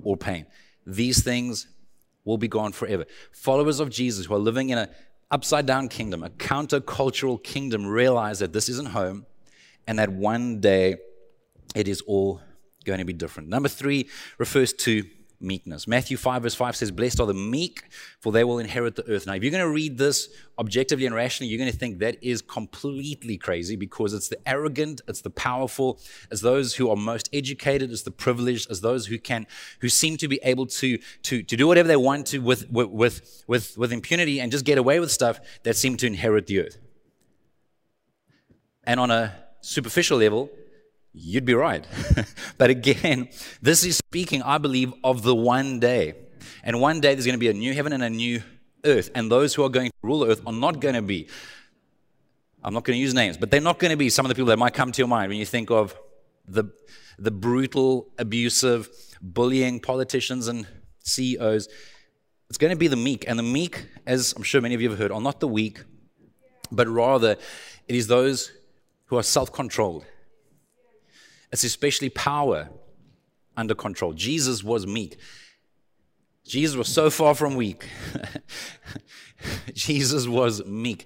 [0.03, 0.45] or pain.
[0.85, 1.67] These things
[2.23, 3.05] will be gone forever.
[3.31, 4.89] Followers of Jesus who are living in an
[5.31, 9.25] upside down kingdom, a countercultural kingdom, realize that this isn't home
[9.87, 10.95] and that one day
[11.75, 12.41] it is all
[12.85, 13.49] going to be different.
[13.49, 15.03] Number three refers to
[15.41, 15.87] meekness.
[15.87, 17.83] Matthew 5, verse 5 says, Blessed are the meek,
[18.19, 19.27] for they will inherit the earth.
[19.27, 22.17] Now, if you're going to read this objectively and rationally, you're going to think that
[22.21, 25.99] is completely crazy because it's the arrogant, it's the powerful,
[26.31, 29.47] it's those who are most educated, it's the privileged, it's those who can,
[29.79, 33.43] who seem to be able to, to, to do whatever they want to with, with,
[33.47, 36.77] with, with impunity and just get away with stuff that seem to inherit the earth.
[38.83, 40.49] And on a superficial level,
[41.13, 41.85] you'd be right.
[42.57, 43.29] but again,
[43.61, 46.15] this is speaking, I believe, of the one day.
[46.63, 48.41] And one day there's going to be a new heaven and a new
[48.85, 49.09] earth.
[49.15, 51.27] And those who are going to rule the earth are not going to be,
[52.63, 54.35] I'm not going to use names, but they're not going to be some of the
[54.35, 55.95] people that might come to your mind when you think of
[56.47, 56.65] the,
[57.17, 58.89] the brutal, abusive,
[59.21, 60.67] bullying politicians and
[61.03, 61.69] CEOs.
[62.49, 63.25] It's going to be the meek.
[63.27, 65.83] And the meek, as I'm sure many of you have heard, are not the weak,
[66.71, 67.37] but rather
[67.87, 68.51] it is those
[69.05, 70.05] who are self controlled.
[71.51, 72.69] It's especially power
[73.57, 74.13] under control.
[74.13, 75.17] Jesus was meek.
[76.45, 77.87] Jesus was so far from weak.
[79.73, 81.05] Jesus was meek.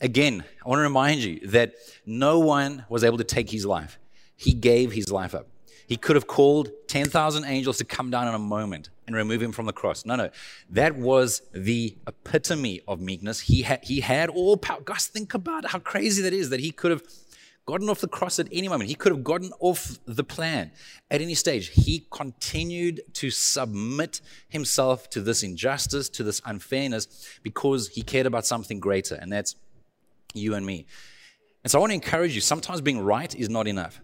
[0.00, 3.98] Again, I want to remind you that no one was able to take his life.
[4.36, 5.48] He gave his life up.
[5.86, 9.52] He could have called 10,000 angels to come down in a moment and remove him
[9.52, 10.04] from the cross.
[10.04, 10.28] No, no.
[10.68, 13.40] That was the epitome of meekness.
[13.40, 14.80] He had, he had all power.
[14.84, 17.02] Guys, think about how crazy that is that he could have
[17.68, 18.88] gotten off the cross at any moment.
[18.88, 20.72] He could have gotten off the plan
[21.10, 21.68] at any stage.
[21.68, 28.46] He continued to submit himself to this injustice, to this unfairness, because he cared about
[28.46, 29.54] something greater, and that's
[30.32, 30.86] you and me.
[31.62, 34.00] And so I want to encourage you sometimes being right is not enough.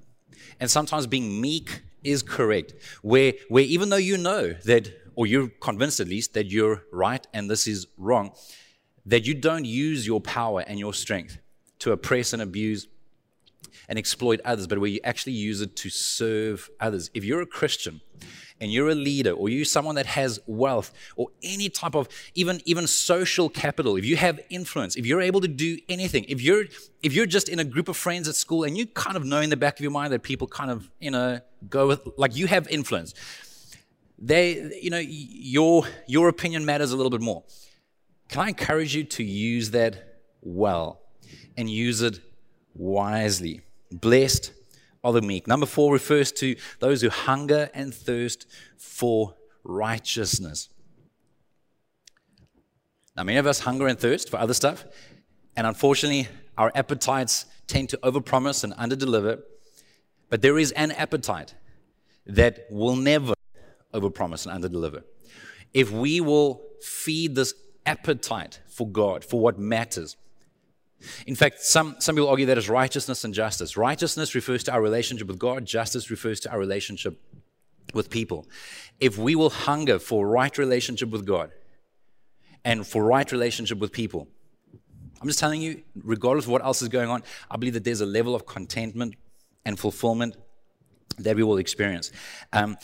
[0.61, 2.75] And sometimes being meek is correct.
[3.01, 7.27] Where, where even though you know that, or you're convinced at least, that you're right
[7.33, 8.33] and this is wrong,
[9.07, 11.39] that you don't use your power and your strength
[11.79, 12.89] to oppress and abuse
[13.89, 17.11] and exploit others, but where you actually use it to serve others.
[17.15, 18.01] If you're a Christian
[18.61, 22.61] and you're a leader or you're someone that has wealth or any type of even
[22.65, 26.65] even social capital, if you have influence, if you're able to do anything, if you're
[27.03, 29.41] if you're just in a group of friends at school and you kind of know
[29.41, 32.37] in the back of your mind that people kind of, you know, go with like
[32.37, 33.15] you have influence.
[34.19, 37.43] They, you know, your your opinion matters a little bit more.
[38.29, 41.01] Can I encourage you to use that well
[41.57, 42.21] and use it
[42.75, 43.63] wisely?
[43.91, 44.53] Blessed
[45.03, 45.47] are the meek.
[45.47, 50.69] Number four refers to those who hunger and thirst for righteousness.
[53.17, 54.85] Now, many of us hunger and thirst for other stuff,
[55.57, 59.43] and unfortunately, our appetites tend to overpromise and underdeliver.
[60.31, 61.55] But there is an appetite
[62.27, 63.35] that will never
[63.93, 65.05] overpromise and underdeliver.
[65.73, 67.55] If we will feed this
[67.87, 70.17] appetite for God, for what matters,
[71.27, 73.77] in fact, some, some people argue that righteousness and justice.
[73.77, 77.21] Righteousness refers to our relationship with God, justice refers to our relationship
[77.93, 78.47] with people.
[79.01, 81.51] If we will hunger for right relationship with God
[82.65, 84.29] and for right relationship with people,
[85.21, 88.01] I'm just telling you, regardless of what else is going on, I believe that there's
[88.01, 89.15] a level of contentment
[89.65, 90.37] and fulfillment
[91.19, 92.11] that we will experience.
[92.53, 92.77] Um,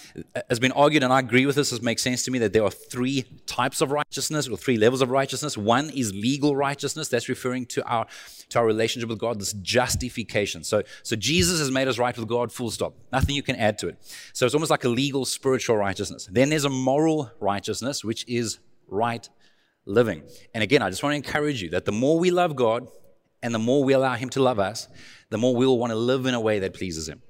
[0.49, 2.65] has been argued, and I agree with this, this makes sense to me, that there
[2.65, 5.57] are three types of righteousness or three levels of righteousness.
[5.57, 8.07] One is legal righteousness, that's referring to our
[8.51, 10.65] to our relationship with God, this justification.
[10.65, 12.95] So, so Jesus has made us right with God, full stop.
[13.13, 13.97] Nothing you can add to it.
[14.33, 16.29] So it's almost like a legal spiritual righteousness.
[16.31, 19.29] Then there's a moral righteousness, which is right
[19.87, 20.23] living.
[20.53, 22.89] And again, I just want to encourage you that the more we love God
[23.43, 24.89] and the more we allow Him to love us,
[25.31, 27.23] the more we will want to live in a way that pleases Him.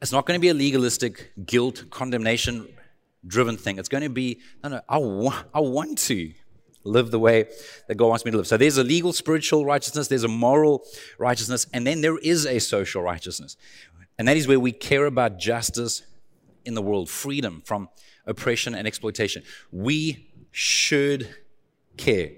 [0.00, 2.68] It's not going to be a legalistic, guilt, condemnation
[3.26, 3.78] driven thing.
[3.78, 6.32] It's going to be, no, no, I, wa- I want to
[6.84, 7.46] live the way
[7.88, 8.46] that God wants me to live.
[8.46, 10.84] So there's a legal, spiritual righteousness, there's a moral
[11.18, 13.56] righteousness, and then there is a social righteousness.
[14.18, 16.02] And that is where we care about justice
[16.64, 17.88] in the world, freedom from
[18.26, 19.42] oppression and exploitation.
[19.72, 21.28] We should
[21.96, 22.30] care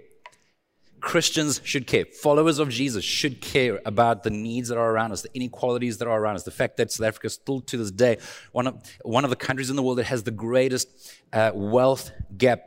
[1.00, 2.04] Christians should care.
[2.04, 6.08] Followers of Jesus should care about the needs that are around us, the inequalities that
[6.08, 8.18] are around us, the fact that South Africa is still to this day
[8.52, 10.88] one of, one of the countries in the world that has the greatest
[11.32, 12.62] uh, wealth gap.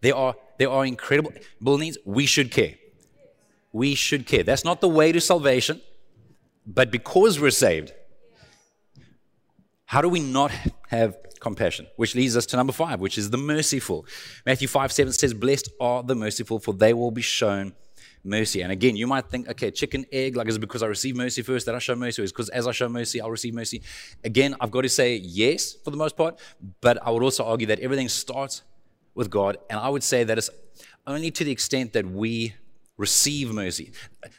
[0.00, 1.98] There are, there are incredible needs.
[2.04, 2.74] We should care.
[3.72, 4.42] We should care.
[4.42, 5.80] That's not the way to salvation,
[6.66, 7.92] but because we're saved,
[9.84, 10.50] how do we not
[10.88, 14.06] have compassion, which leads us to number five, which is the merciful.
[14.44, 17.74] Matthew 5 7 says, Blessed are the merciful, for they will be shown
[18.24, 18.62] mercy.
[18.62, 21.42] And again, you might think, okay, chicken, egg, like is it because I receive mercy
[21.42, 22.22] first that I show mercy?
[22.22, 23.82] Is because as I show mercy, I'll receive mercy?
[24.24, 26.38] Again, I've got to say yes for the most part,
[26.80, 28.62] but I would also argue that everything starts
[29.14, 29.56] with God.
[29.70, 30.50] And I would say that it's
[31.06, 32.54] only to the extent that we
[32.96, 33.92] receive mercy.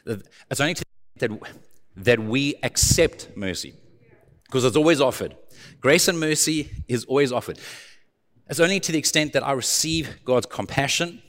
[0.06, 3.74] It's only to the extent that, that we accept mercy
[4.44, 5.36] because it's always offered.
[5.80, 7.58] Grace and mercy is always offered.
[8.48, 11.22] It's only to the extent that I receive God's compassion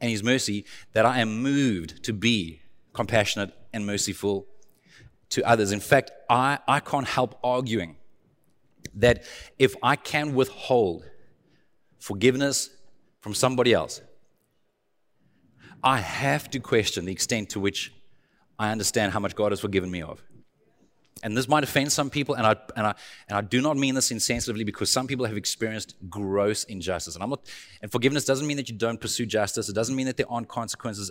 [0.00, 2.60] and His mercy that I am moved to be
[2.94, 4.46] compassionate and merciful
[5.30, 5.70] to others.
[5.70, 7.96] In fact, I, I can't help arguing
[8.94, 9.24] that
[9.58, 11.04] if I can withhold
[11.98, 12.70] forgiveness
[13.20, 14.00] from somebody else,
[15.82, 17.92] I have to question the extent to which
[18.58, 20.22] I understand how much God has forgiven me of.
[21.22, 22.94] And this might offend some people, and I, and, I,
[23.28, 27.14] and I do not mean this insensitively because some people have experienced gross injustice.
[27.14, 27.42] And, I'm not,
[27.82, 29.68] and forgiveness doesn't mean that you don't pursue justice.
[29.68, 31.10] It doesn't mean that there aren't consequences.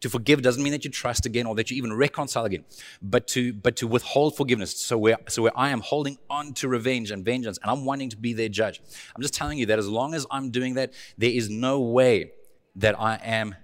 [0.00, 2.64] To forgive doesn't mean that you trust again or that you even reconcile again.
[3.02, 6.68] But to, but to withhold forgiveness, so where, so where I am holding on to
[6.68, 8.80] revenge and vengeance, and I'm wanting to be their judge,
[9.14, 12.32] I'm just telling you that as long as I'm doing that, there is no way
[12.76, 13.54] that I am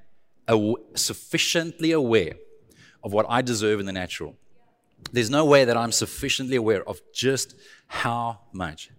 [0.47, 2.35] aw- sufficiently aware
[3.03, 4.37] of what I deserve in the natural
[5.13, 7.55] there's no way that I'm sufficiently aware of just
[7.87, 8.91] how much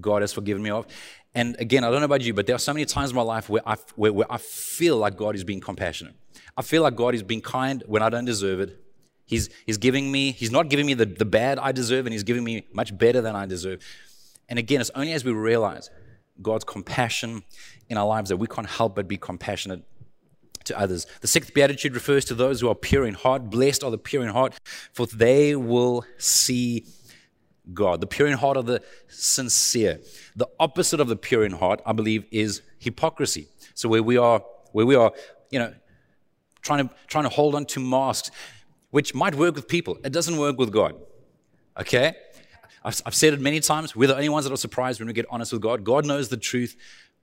[0.00, 0.86] God has forgiven me of.
[1.34, 3.22] And again, I don't know about you, but there are so many times in my
[3.22, 6.14] life where I, where, where I feel like God is being compassionate.
[6.56, 8.78] I feel like God is being kind when I don't deserve it.
[9.24, 12.24] He's, he's giving me, he's not giving me the, the bad I deserve, and he's
[12.24, 13.80] giving me much better than I deserve.
[14.48, 15.90] And again, it's only as we realize
[16.42, 17.42] God's compassion
[17.88, 19.82] in our lives that we can't help but be compassionate
[20.72, 21.06] to others.
[21.20, 23.50] The sixth beatitude refers to those who are pure in heart.
[23.50, 24.58] Blessed are the pure in heart,
[24.92, 26.84] for they will see
[27.72, 28.00] God.
[28.00, 30.00] The pure in heart are the sincere.
[30.34, 33.48] The opposite of the pure in heart, I believe, is hypocrisy.
[33.74, 35.12] So where we are, where we are,
[35.50, 35.72] you know,
[36.62, 38.30] trying to trying to hold on to masks,
[38.90, 40.94] which might work with people, it doesn't work with God.
[41.78, 42.14] Okay.
[42.84, 43.94] I've, I've said it many times.
[43.94, 45.84] We're the only ones that are surprised when we get honest with God.
[45.84, 46.76] God knows the truth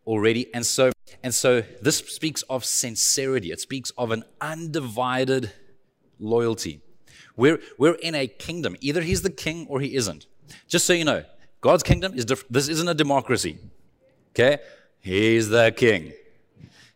[0.06, 0.54] already.
[0.54, 0.92] And so,
[1.24, 3.52] and so this speaks of sincerity.
[3.52, 5.52] It speaks of an undivided
[6.20, 6.82] loyalty.
[7.36, 8.76] We're, we're in a kingdom.
[8.82, 10.26] Either he's the king or he isn't.
[10.68, 11.24] Just so you know,
[11.62, 12.52] God's kingdom is different.
[12.52, 13.60] This isn't a democracy.
[14.32, 14.60] Okay?
[15.00, 16.14] He's the king.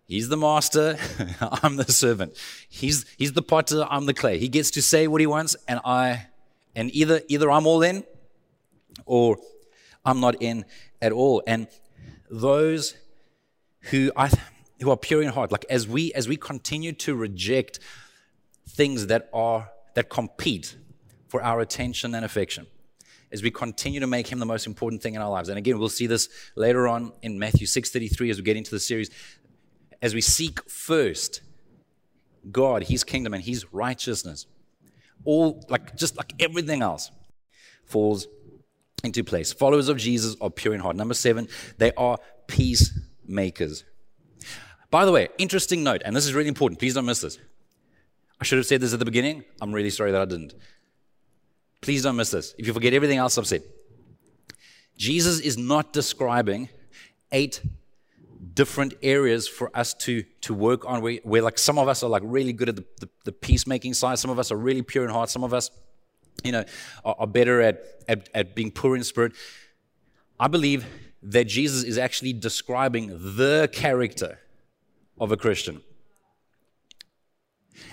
[0.05, 0.97] He's the master.
[1.63, 2.37] I'm the servant.
[2.69, 3.85] He's, he's the potter.
[3.89, 4.37] I'm the clay.
[4.37, 6.27] He gets to say what he wants, and I,
[6.75, 8.03] and either, either I'm all in
[9.05, 9.37] or
[10.05, 10.65] I'm not in
[11.01, 11.41] at all.
[11.47, 11.67] And
[12.33, 12.95] those
[13.91, 14.31] who I,
[14.81, 17.79] who are pure in heart, like as we as we continue to reject
[18.67, 20.75] things that are that compete
[21.27, 22.65] for our attention and affection,
[23.31, 25.49] as we continue to make him the most important thing in our lives.
[25.49, 28.79] And again, we'll see this later on in Matthew 6:33 as we get into the
[28.79, 29.11] series.
[30.01, 31.41] As we seek first
[32.51, 34.47] God, his kingdom and his righteousness,
[35.23, 37.11] all like just like everything else
[37.85, 38.27] falls
[39.03, 39.51] into place.
[39.51, 40.95] Followers of Jesus are pure in heart.
[40.95, 43.83] Number seven, they are peacemakers.
[44.89, 46.79] By the way, interesting note, and this is really important.
[46.79, 47.37] Please don't miss this.
[48.39, 49.43] I should have said this at the beginning.
[49.61, 50.53] I'm really sorry that I didn't.
[51.81, 52.55] Please don't miss this.
[52.57, 53.63] If you forget everything else I've said,
[54.97, 56.69] Jesus is not describing
[57.31, 57.61] eight
[58.53, 62.09] different areas for us to, to work on where, where like some of us are
[62.09, 65.03] like really good at the, the, the peacemaking side some of us are really pure
[65.03, 65.71] in heart some of us
[66.43, 66.65] you know,
[67.03, 69.33] are, are better at, at, at being poor in spirit.
[70.39, 70.85] I believe
[71.21, 74.39] that Jesus is actually describing the character
[75.19, 75.81] of a Christian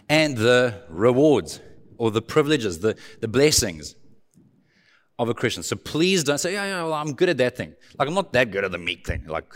[0.09, 1.61] and the rewards
[1.97, 3.95] or the privileges, the, the blessings
[5.19, 5.63] of a Christian.
[5.63, 7.75] So please don't say, yeah, yeah, well, I'm good at that thing.
[7.99, 9.27] Like, I'm not that good at the meek thing.
[9.27, 9.53] Like,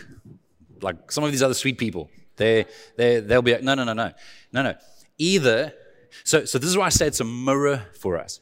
[0.81, 2.11] like some of these other sweet people.
[2.37, 4.13] They, they, they'll be like, no, no, no, no.
[4.53, 4.75] No, no.
[5.19, 5.73] Either,
[6.23, 8.41] so, so this is why I say it's a mirror for us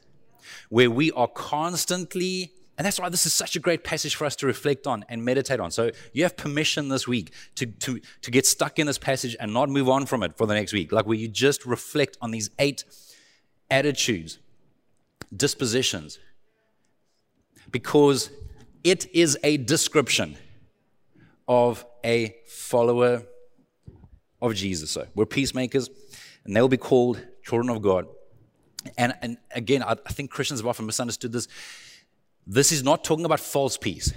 [0.69, 4.35] where we are constantly and that's why this is such a great passage for us
[4.37, 5.69] to reflect on and meditate on.
[5.69, 9.53] So you have permission this week to, to, to get stuck in this passage and
[9.53, 10.91] not move on from it for the next week.
[10.91, 12.83] Like where you just reflect on these eight
[13.69, 14.39] attitudes,
[15.35, 16.17] dispositions,
[17.69, 18.31] because
[18.83, 20.35] it is a description
[21.47, 23.23] of a follower
[24.41, 24.91] of Jesus.
[24.91, 25.89] So we're peacemakers,
[26.43, 28.07] and they'll be called children of God.
[28.97, 31.47] And, and again, I, I think Christians have often misunderstood this.
[32.45, 34.13] This is not talking about false peace.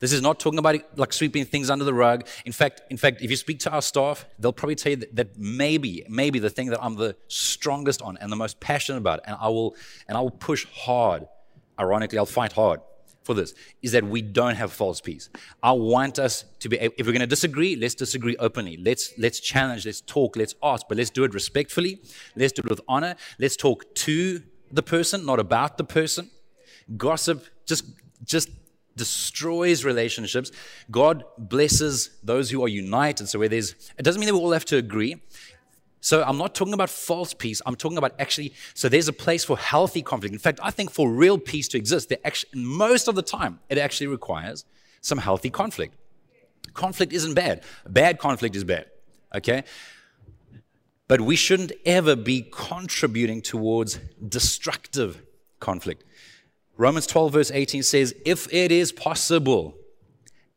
[0.00, 2.26] This is not talking about like sweeping things under the rug.
[2.44, 5.16] In fact, in fact, if you speak to our staff, they'll probably tell you that,
[5.16, 9.20] that, maybe, maybe the thing that I'm the strongest on and the most passionate about,
[9.26, 9.76] and I will,
[10.08, 11.28] and I will push hard.
[11.78, 12.80] Ironically, I'll fight hard
[13.24, 15.30] for this is that we don't have false peace.
[15.62, 18.76] I want us to be, if we're going to disagree, let's disagree openly.
[18.76, 22.00] Let's, let's challenge, let's talk, let's ask, but let's do it respectfully.
[22.36, 23.16] Let's do it with honor.
[23.38, 26.30] Let's talk to the person, not about the person.
[26.96, 27.84] Gossip just,
[28.24, 28.50] just
[28.96, 30.52] destroys relationships.
[30.90, 33.28] God blesses those who are united.
[33.28, 35.20] So where there's, it doesn't mean that we all have to agree.
[36.04, 37.62] So I'm not talking about false peace.
[37.64, 40.34] I'm talking about actually, so there's a place for healthy conflict.
[40.34, 43.78] In fact, I think for real peace to exist, actually, most of the time, it
[43.78, 44.66] actually requires
[45.00, 45.94] some healthy conflict.
[46.74, 47.62] Conflict isn't bad.
[47.88, 48.84] Bad conflict is bad.
[49.34, 49.64] Okay?
[51.08, 53.98] But we shouldn't ever be contributing towards
[54.28, 55.22] destructive
[55.58, 56.04] conflict.
[56.76, 59.74] Romans 12, verse 18 says, If it is possible,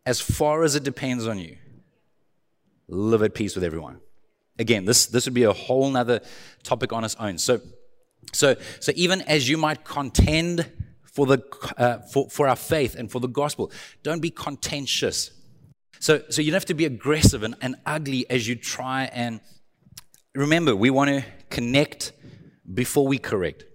[0.06, 1.56] as far as it depends on you,
[2.90, 4.02] live at peace with everyone.
[4.60, 6.22] Again, this, this would be a whole nother
[6.64, 7.38] topic on its own.
[7.38, 7.62] So,
[8.34, 10.72] so, so even as you might contend
[11.04, 11.44] for, the,
[11.78, 13.72] uh, for, for our faith and for the gospel,
[14.04, 15.32] don't be contentious.
[16.00, 19.40] So, so you don't have to be aggressive and, and ugly as you try and
[20.36, 22.14] remember, we want to connect
[22.72, 23.66] before we correct.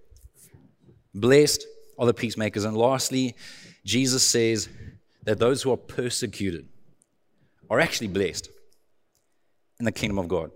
[1.13, 1.65] Blessed
[1.97, 2.63] are the peacemakers.
[2.63, 3.35] And lastly,
[3.85, 4.69] Jesus says
[5.23, 6.67] that those who are persecuted
[7.69, 8.49] are actually blessed
[9.79, 10.51] in the kingdom of God.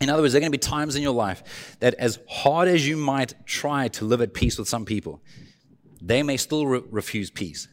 [0.00, 2.68] In other words, there are going to be times in your life that, as hard
[2.68, 5.22] as you might try to live at peace with some people,
[6.02, 7.68] they may still re- refuse peace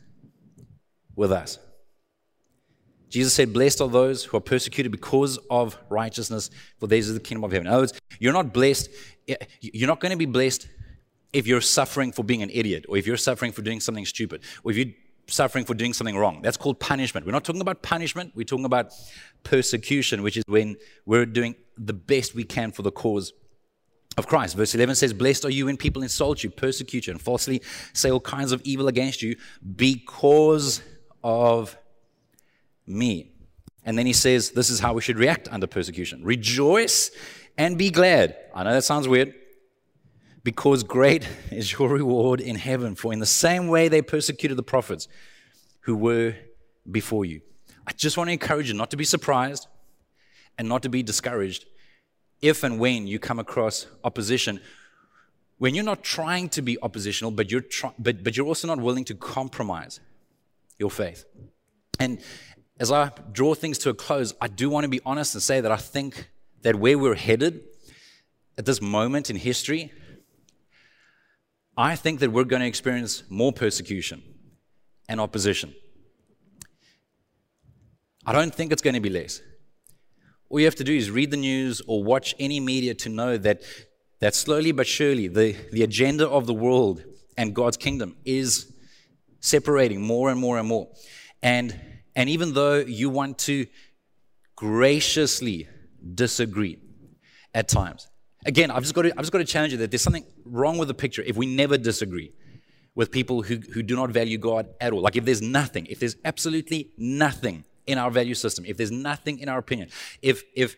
[1.15, 1.59] with us.
[3.09, 6.49] Jesus said, Blessed are those who are persecuted because of righteousness,
[6.79, 7.67] for theirs is the kingdom of heaven.
[7.67, 8.89] In other words, you're not blessed,
[9.27, 10.67] eh, you're not going to be blessed
[11.31, 14.41] if you're suffering for being an idiot, or if you're suffering for doing something stupid,
[14.63, 14.93] or if you're
[15.27, 16.41] suffering for doing something wrong.
[16.41, 17.25] That's called punishment.
[17.25, 18.91] We're not talking about punishment, we're talking about
[19.43, 23.33] persecution, which is when we're doing the best we can for the cause
[24.17, 24.55] of Christ.
[24.55, 27.61] Verse 11 says, Blessed are you when people insult you, persecute you, and falsely
[27.93, 29.35] say all kinds of evil against you
[29.75, 30.81] because
[31.23, 31.77] of
[32.85, 33.31] me.
[33.85, 37.11] And then he says, This is how we should react under persecution rejoice
[37.57, 38.35] and be glad.
[38.53, 39.33] I know that sounds weird.
[40.43, 44.63] Because great is your reward in heaven, for in the same way they persecuted the
[44.63, 45.07] prophets
[45.81, 46.35] who were
[46.89, 47.41] before you.
[47.87, 49.67] I just want to encourage you not to be surprised
[50.57, 51.65] and not to be discouraged
[52.41, 54.59] if and when you come across opposition.
[55.57, 58.79] When you're not trying to be oppositional, but you're, try- but, but you're also not
[58.79, 59.99] willing to compromise
[60.77, 61.25] your faith.
[61.99, 62.19] And,
[62.79, 65.61] as I draw things to a close, I do want to be honest and say
[65.61, 66.29] that I think
[66.63, 67.61] that where we're headed
[68.57, 69.91] at this moment in history,
[71.77, 74.21] I think that we're going to experience more persecution
[75.07, 75.73] and opposition.
[78.25, 79.41] I don't think it's going to be less.
[80.53, 83.39] All you have to do is read the news or watch any media to know
[83.39, 83.63] that,
[84.19, 87.03] that slowly but surely the, the agenda of the world
[87.35, 88.71] and God's kingdom is
[89.39, 90.89] separating more and more and more.
[91.41, 91.81] And
[92.15, 93.65] and even though you want to
[94.55, 95.67] graciously
[96.13, 96.77] disagree
[97.55, 98.07] at times,
[98.45, 100.77] again, I've just got to, I've just got to challenge you that there's something wrong
[100.77, 102.31] with the picture if we never disagree
[102.93, 105.01] with people who, who do not value God at all.
[105.01, 109.39] Like if there's nothing, if there's absolutely nothing in our value system, if there's nothing
[109.39, 109.89] in our opinion,
[110.21, 110.75] if if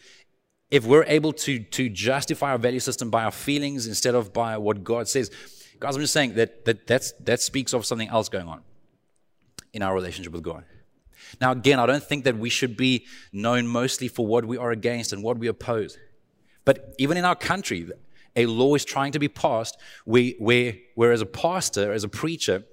[0.72, 4.58] if we're able to to justify our value system by our feelings instead of by
[4.58, 5.30] what God says,
[5.80, 8.62] guys, I'm just saying that that that's that speaks of something else going on
[9.74, 10.64] in our relationship with God.
[11.42, 14.72] Now, again, I don't think that we should be known mostly for what we are
[14.72, 15.98] against and what we oppose.
[16.64, 17.88] But even in our country,
[18.36, 22.10] a law is trying to be passed where, where, where as a pastor, as a
[22.10, 22.64] preacher,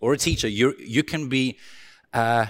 [0.00, 1.58] or a teacher, you you can be
[2.12, 2.46] uh,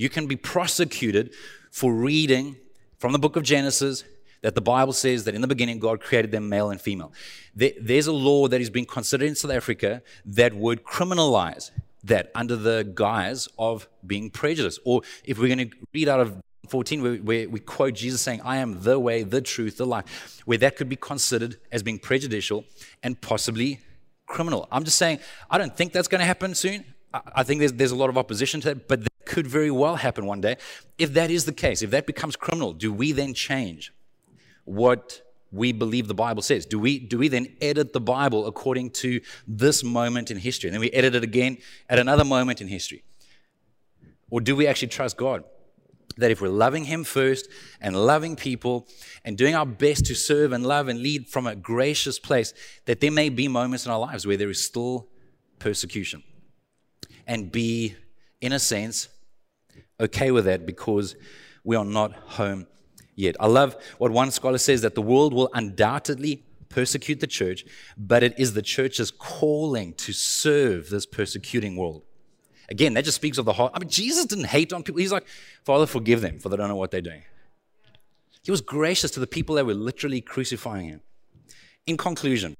[0.00, 1.34] you can be prosecuted
[1.70, 2.56] for reading
[2.96, 4.02] from the book of Genesis
[4.40, 7.12] that the Bible says that in the beginning God created them male and female.
[7.54, 11.70] There's a law that is being considered in South Africa that would criminalize
[12.04, 14.80] that under the guise of being prejudiced.
[14.86, 16.40] Or if we're going to read out of
[16.70, 20.56] 14, where, we quote Jesus saying, I am the way, the truth, the life, where
[20.58, 22.64] that could be considered as being prejudicial
[23.02, 23.80] and possibly
[24.26, 24.66] criminal.
[24.72, 25.18] I'm just saying,
[25.50, 26.86] I don't think that's going to happen soon.
[27.12, 30.26] I, think there's, there's a lot of opposition to that, but could very well happen
[30.26, 30.56] one day.
[30.98, 33.92] If that is the case, if that becomes criminal, do we then change
[34.64, 36.66] what we believe the Bible says?
[36.66, 40.68] Do we, do we then edit the Bible according to this moment in history?
[40.68, 41.58] And then we edit it again
[41.88, 43.02] at another moment in history?
[44.30, 45.44] Or do we actually trust God?
[46.16, 47.48] That if we're loving Him first
[47.80, 48.86] and loving people
[49.24, 52.52] and doing our best to serve and love and lead from a gracious place,
[52.84, 55.08] that there may be moments in our lives where there is still
[55.58, 56.22] persecution.
[57.26, 57.96] And be,
[58.40, 59.08] in a sense,
[59.98, 61.16] okay with that because
[61.64, 62.66] we are not home
[63.14, 63.36] yet.
[63.38, 67.64] I love what one scholar says that the world will undoubtedly persecute the church,
[67.96, 72.02] but it is the church's calling to serve this persecuting world.
[72.68, 73.72] Again, that just speaks of the heart.
[73.74, 75.00] I mean, Jesus didn't hate on people.
[75.00, 75.26] He's like,
[75.64, 77.22] Father, forgive them, for they don't know what they're doing.
[78.42, 81.00] He was gracious to the people that were literally crucifying him.
[81.86, 82.56] In conclusion,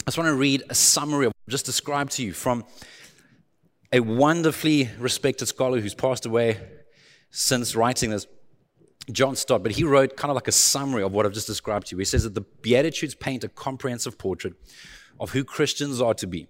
[0.00, 2.64] I just want to read a summary of what I just described to you from
[3.92, 6.58] a wonderfully respected scholar who's passed away
[7.30, 8.26] since writing this.
[9.10, 11.88] John Stott, but he wrote kind of like a summary of what I've just described
[11.88, 11.98] to you.
[11.98, 14.54] He says that the Beatitudes paint a comprehensive portrait
[15.18, 16.46] of who Christians are to be.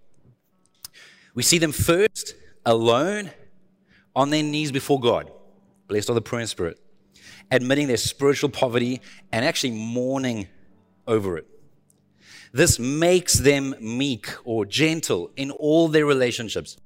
[1.35, 2.35] We see them first
[2.67, 3.31] alone
[4.15, 5.31] on their knees before God,
[5.89, 6.79] blessed are the in spirit,
[7.51, 9.01] admitting their spiritual poverty
[9.33, 10.49] and actually mourning
[11.07, 11.47] over it.
[12.53, 16.77] This makes them meek or gentle in all their relationships.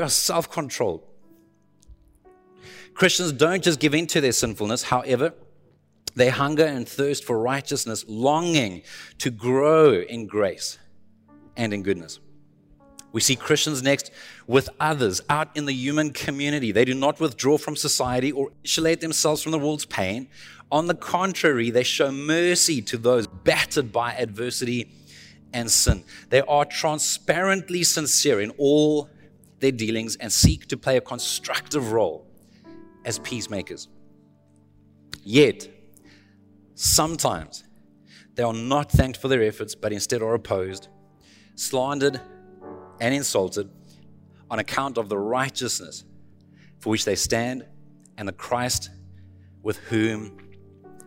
[0.00, 1.02] We are self controlled.
[2.94, 5.34] Christians don't just give in to their sinfulness, however,
[6.14, 8.82] They hunger and thirst for righteousness, longing
[9.18, 10.78] to grow in grace
[11.54, 12.18] and in goodness.
[13.12, 14.10] We see Christians next
[14.46, 16.72] with others out in the human community.
[16.72, 20.28] They do not withdraw from society or insulate themselves from the world's pain.
[20.72, 24.90] On the contrary, they show mercy to those battered by adversity
[25.52, 26.04] and sin.
[26.30, 29.10] They are transparently sincere in all
[29.60, 32.26] their dealings and seek to play a constructive role
[33.04, 33.88] as peacemakers.
[35.22, 35.68] Yet,
[36.74, 37.64] sometimes
[38.34, 40.88] they are not thanked for their efforts, but instead are opposed,
[41.54, 42.20] slandered,
[43.00, 43.70] and insulted
[44.50, 46.04] on account of the righteousness
[46.78, 47.66] for which they stand
[48.16, 48.90] and the Christ
[49.62, 50.38] with whom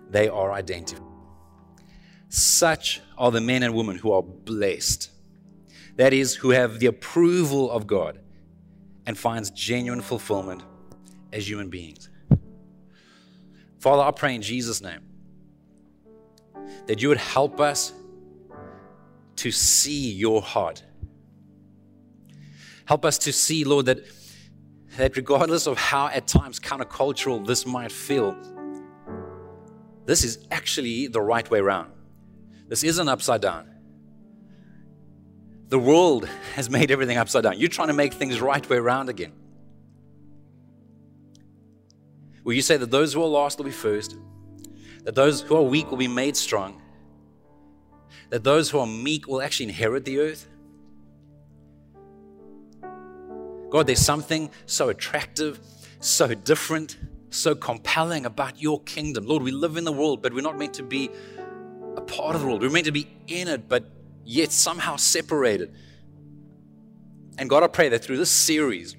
[0.09, 1.07] they are identified.
[2.29, 5.09] Such are the men and women who are blessed.
[5.97, 8.19] That is, who have the approval of God
[9.05, 10.63] and finds genuine fulfillment
[11.31, 12.09] as human beings.
[13.79, 15.01] Father, I pray in Jesus' name
[16.87, 17.93] that you would help us
[19.37, 20.83] to see your heart
[22.85, 23.99] Help us to see, Lord, that,
[24.97, 28.35] that regardless of how at times countercultural this might feel,
[30.05, 31.91] this is actually the right way around.
[32.67, 33.72] This isn't upside down.
[35.73, 37.57] The world has made everything upside down.
[37.57, 39.33] You're trying to make things right way around again.
[42.43, 44.15] Will you say that those who are lost will be first,
[45.03, 46.79] that those who are weak will be made strong,
[48.29, 50.47] that those who are meek will actually inherit the earth?
[53.71, 55.59] God, there's something so attractive,
[55.99, 56.97] so different,
[57.31, 59.25] so compelling about your kingdom.
[59.25, 61.09] Lord, we live in the world, but we're not meant to be
[61.97, 62.61] a part of the world.
[62.61, 63.89] We're meant to be in it, but
[64.23, 65.73] yet somehow separated.
[67.37, 68.95] And God, I pray that through this series,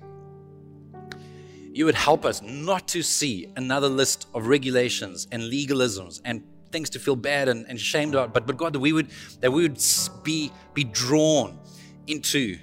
[1.72, 6.90] you would help us not to see another list of regulations and legalisms and things
[6.90, 9.08] to feel bad and, and shamed about, but, but God, that we would
[9.40, 9.80] that we would
[10.22, 11.58] be, be drawn
[12.06, 12.58] into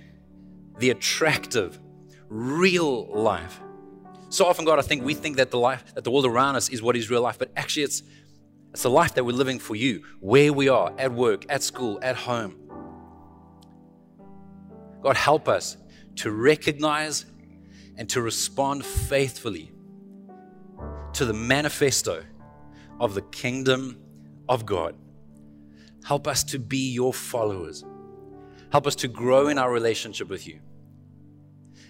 [0.80, 1.80] the attractive
[2.30, 3.59] real life.
[4.30, 6.70] So often, God, I think we think that the life, that the world around us
[6.70, 8.03] is what is real life, but actually it's
[8.72, 11.99] it's the life that we're living for you, where we are, at work, at school,
[12.01, 12.55] at home.
[15.01, 15.78] God, help us
[16.17, 17.26] to recognize
[17.97, 19.72] and to respond faithfully
[21.13, 22.24] to the manifesto
[22.99, 23.99] of the kingdom
[24.47, 24.95] of God.
[26.05, 27.84] Help us to be your followers.
[28.72, 30.59] Help us to grow in our relationship with you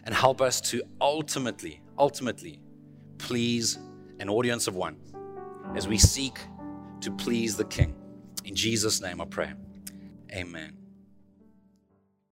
[0.03, 2.59] and help us to ultimately, ultimately
[3.19, 3.77] please
[4.19, 4.97] an audience of one
[5.75, 6.39] as we seek
[7.01, 7.95] to please the King.
[8.45, 9.53] In Jesus' name I pray.
[10.33, 10.80] Amen.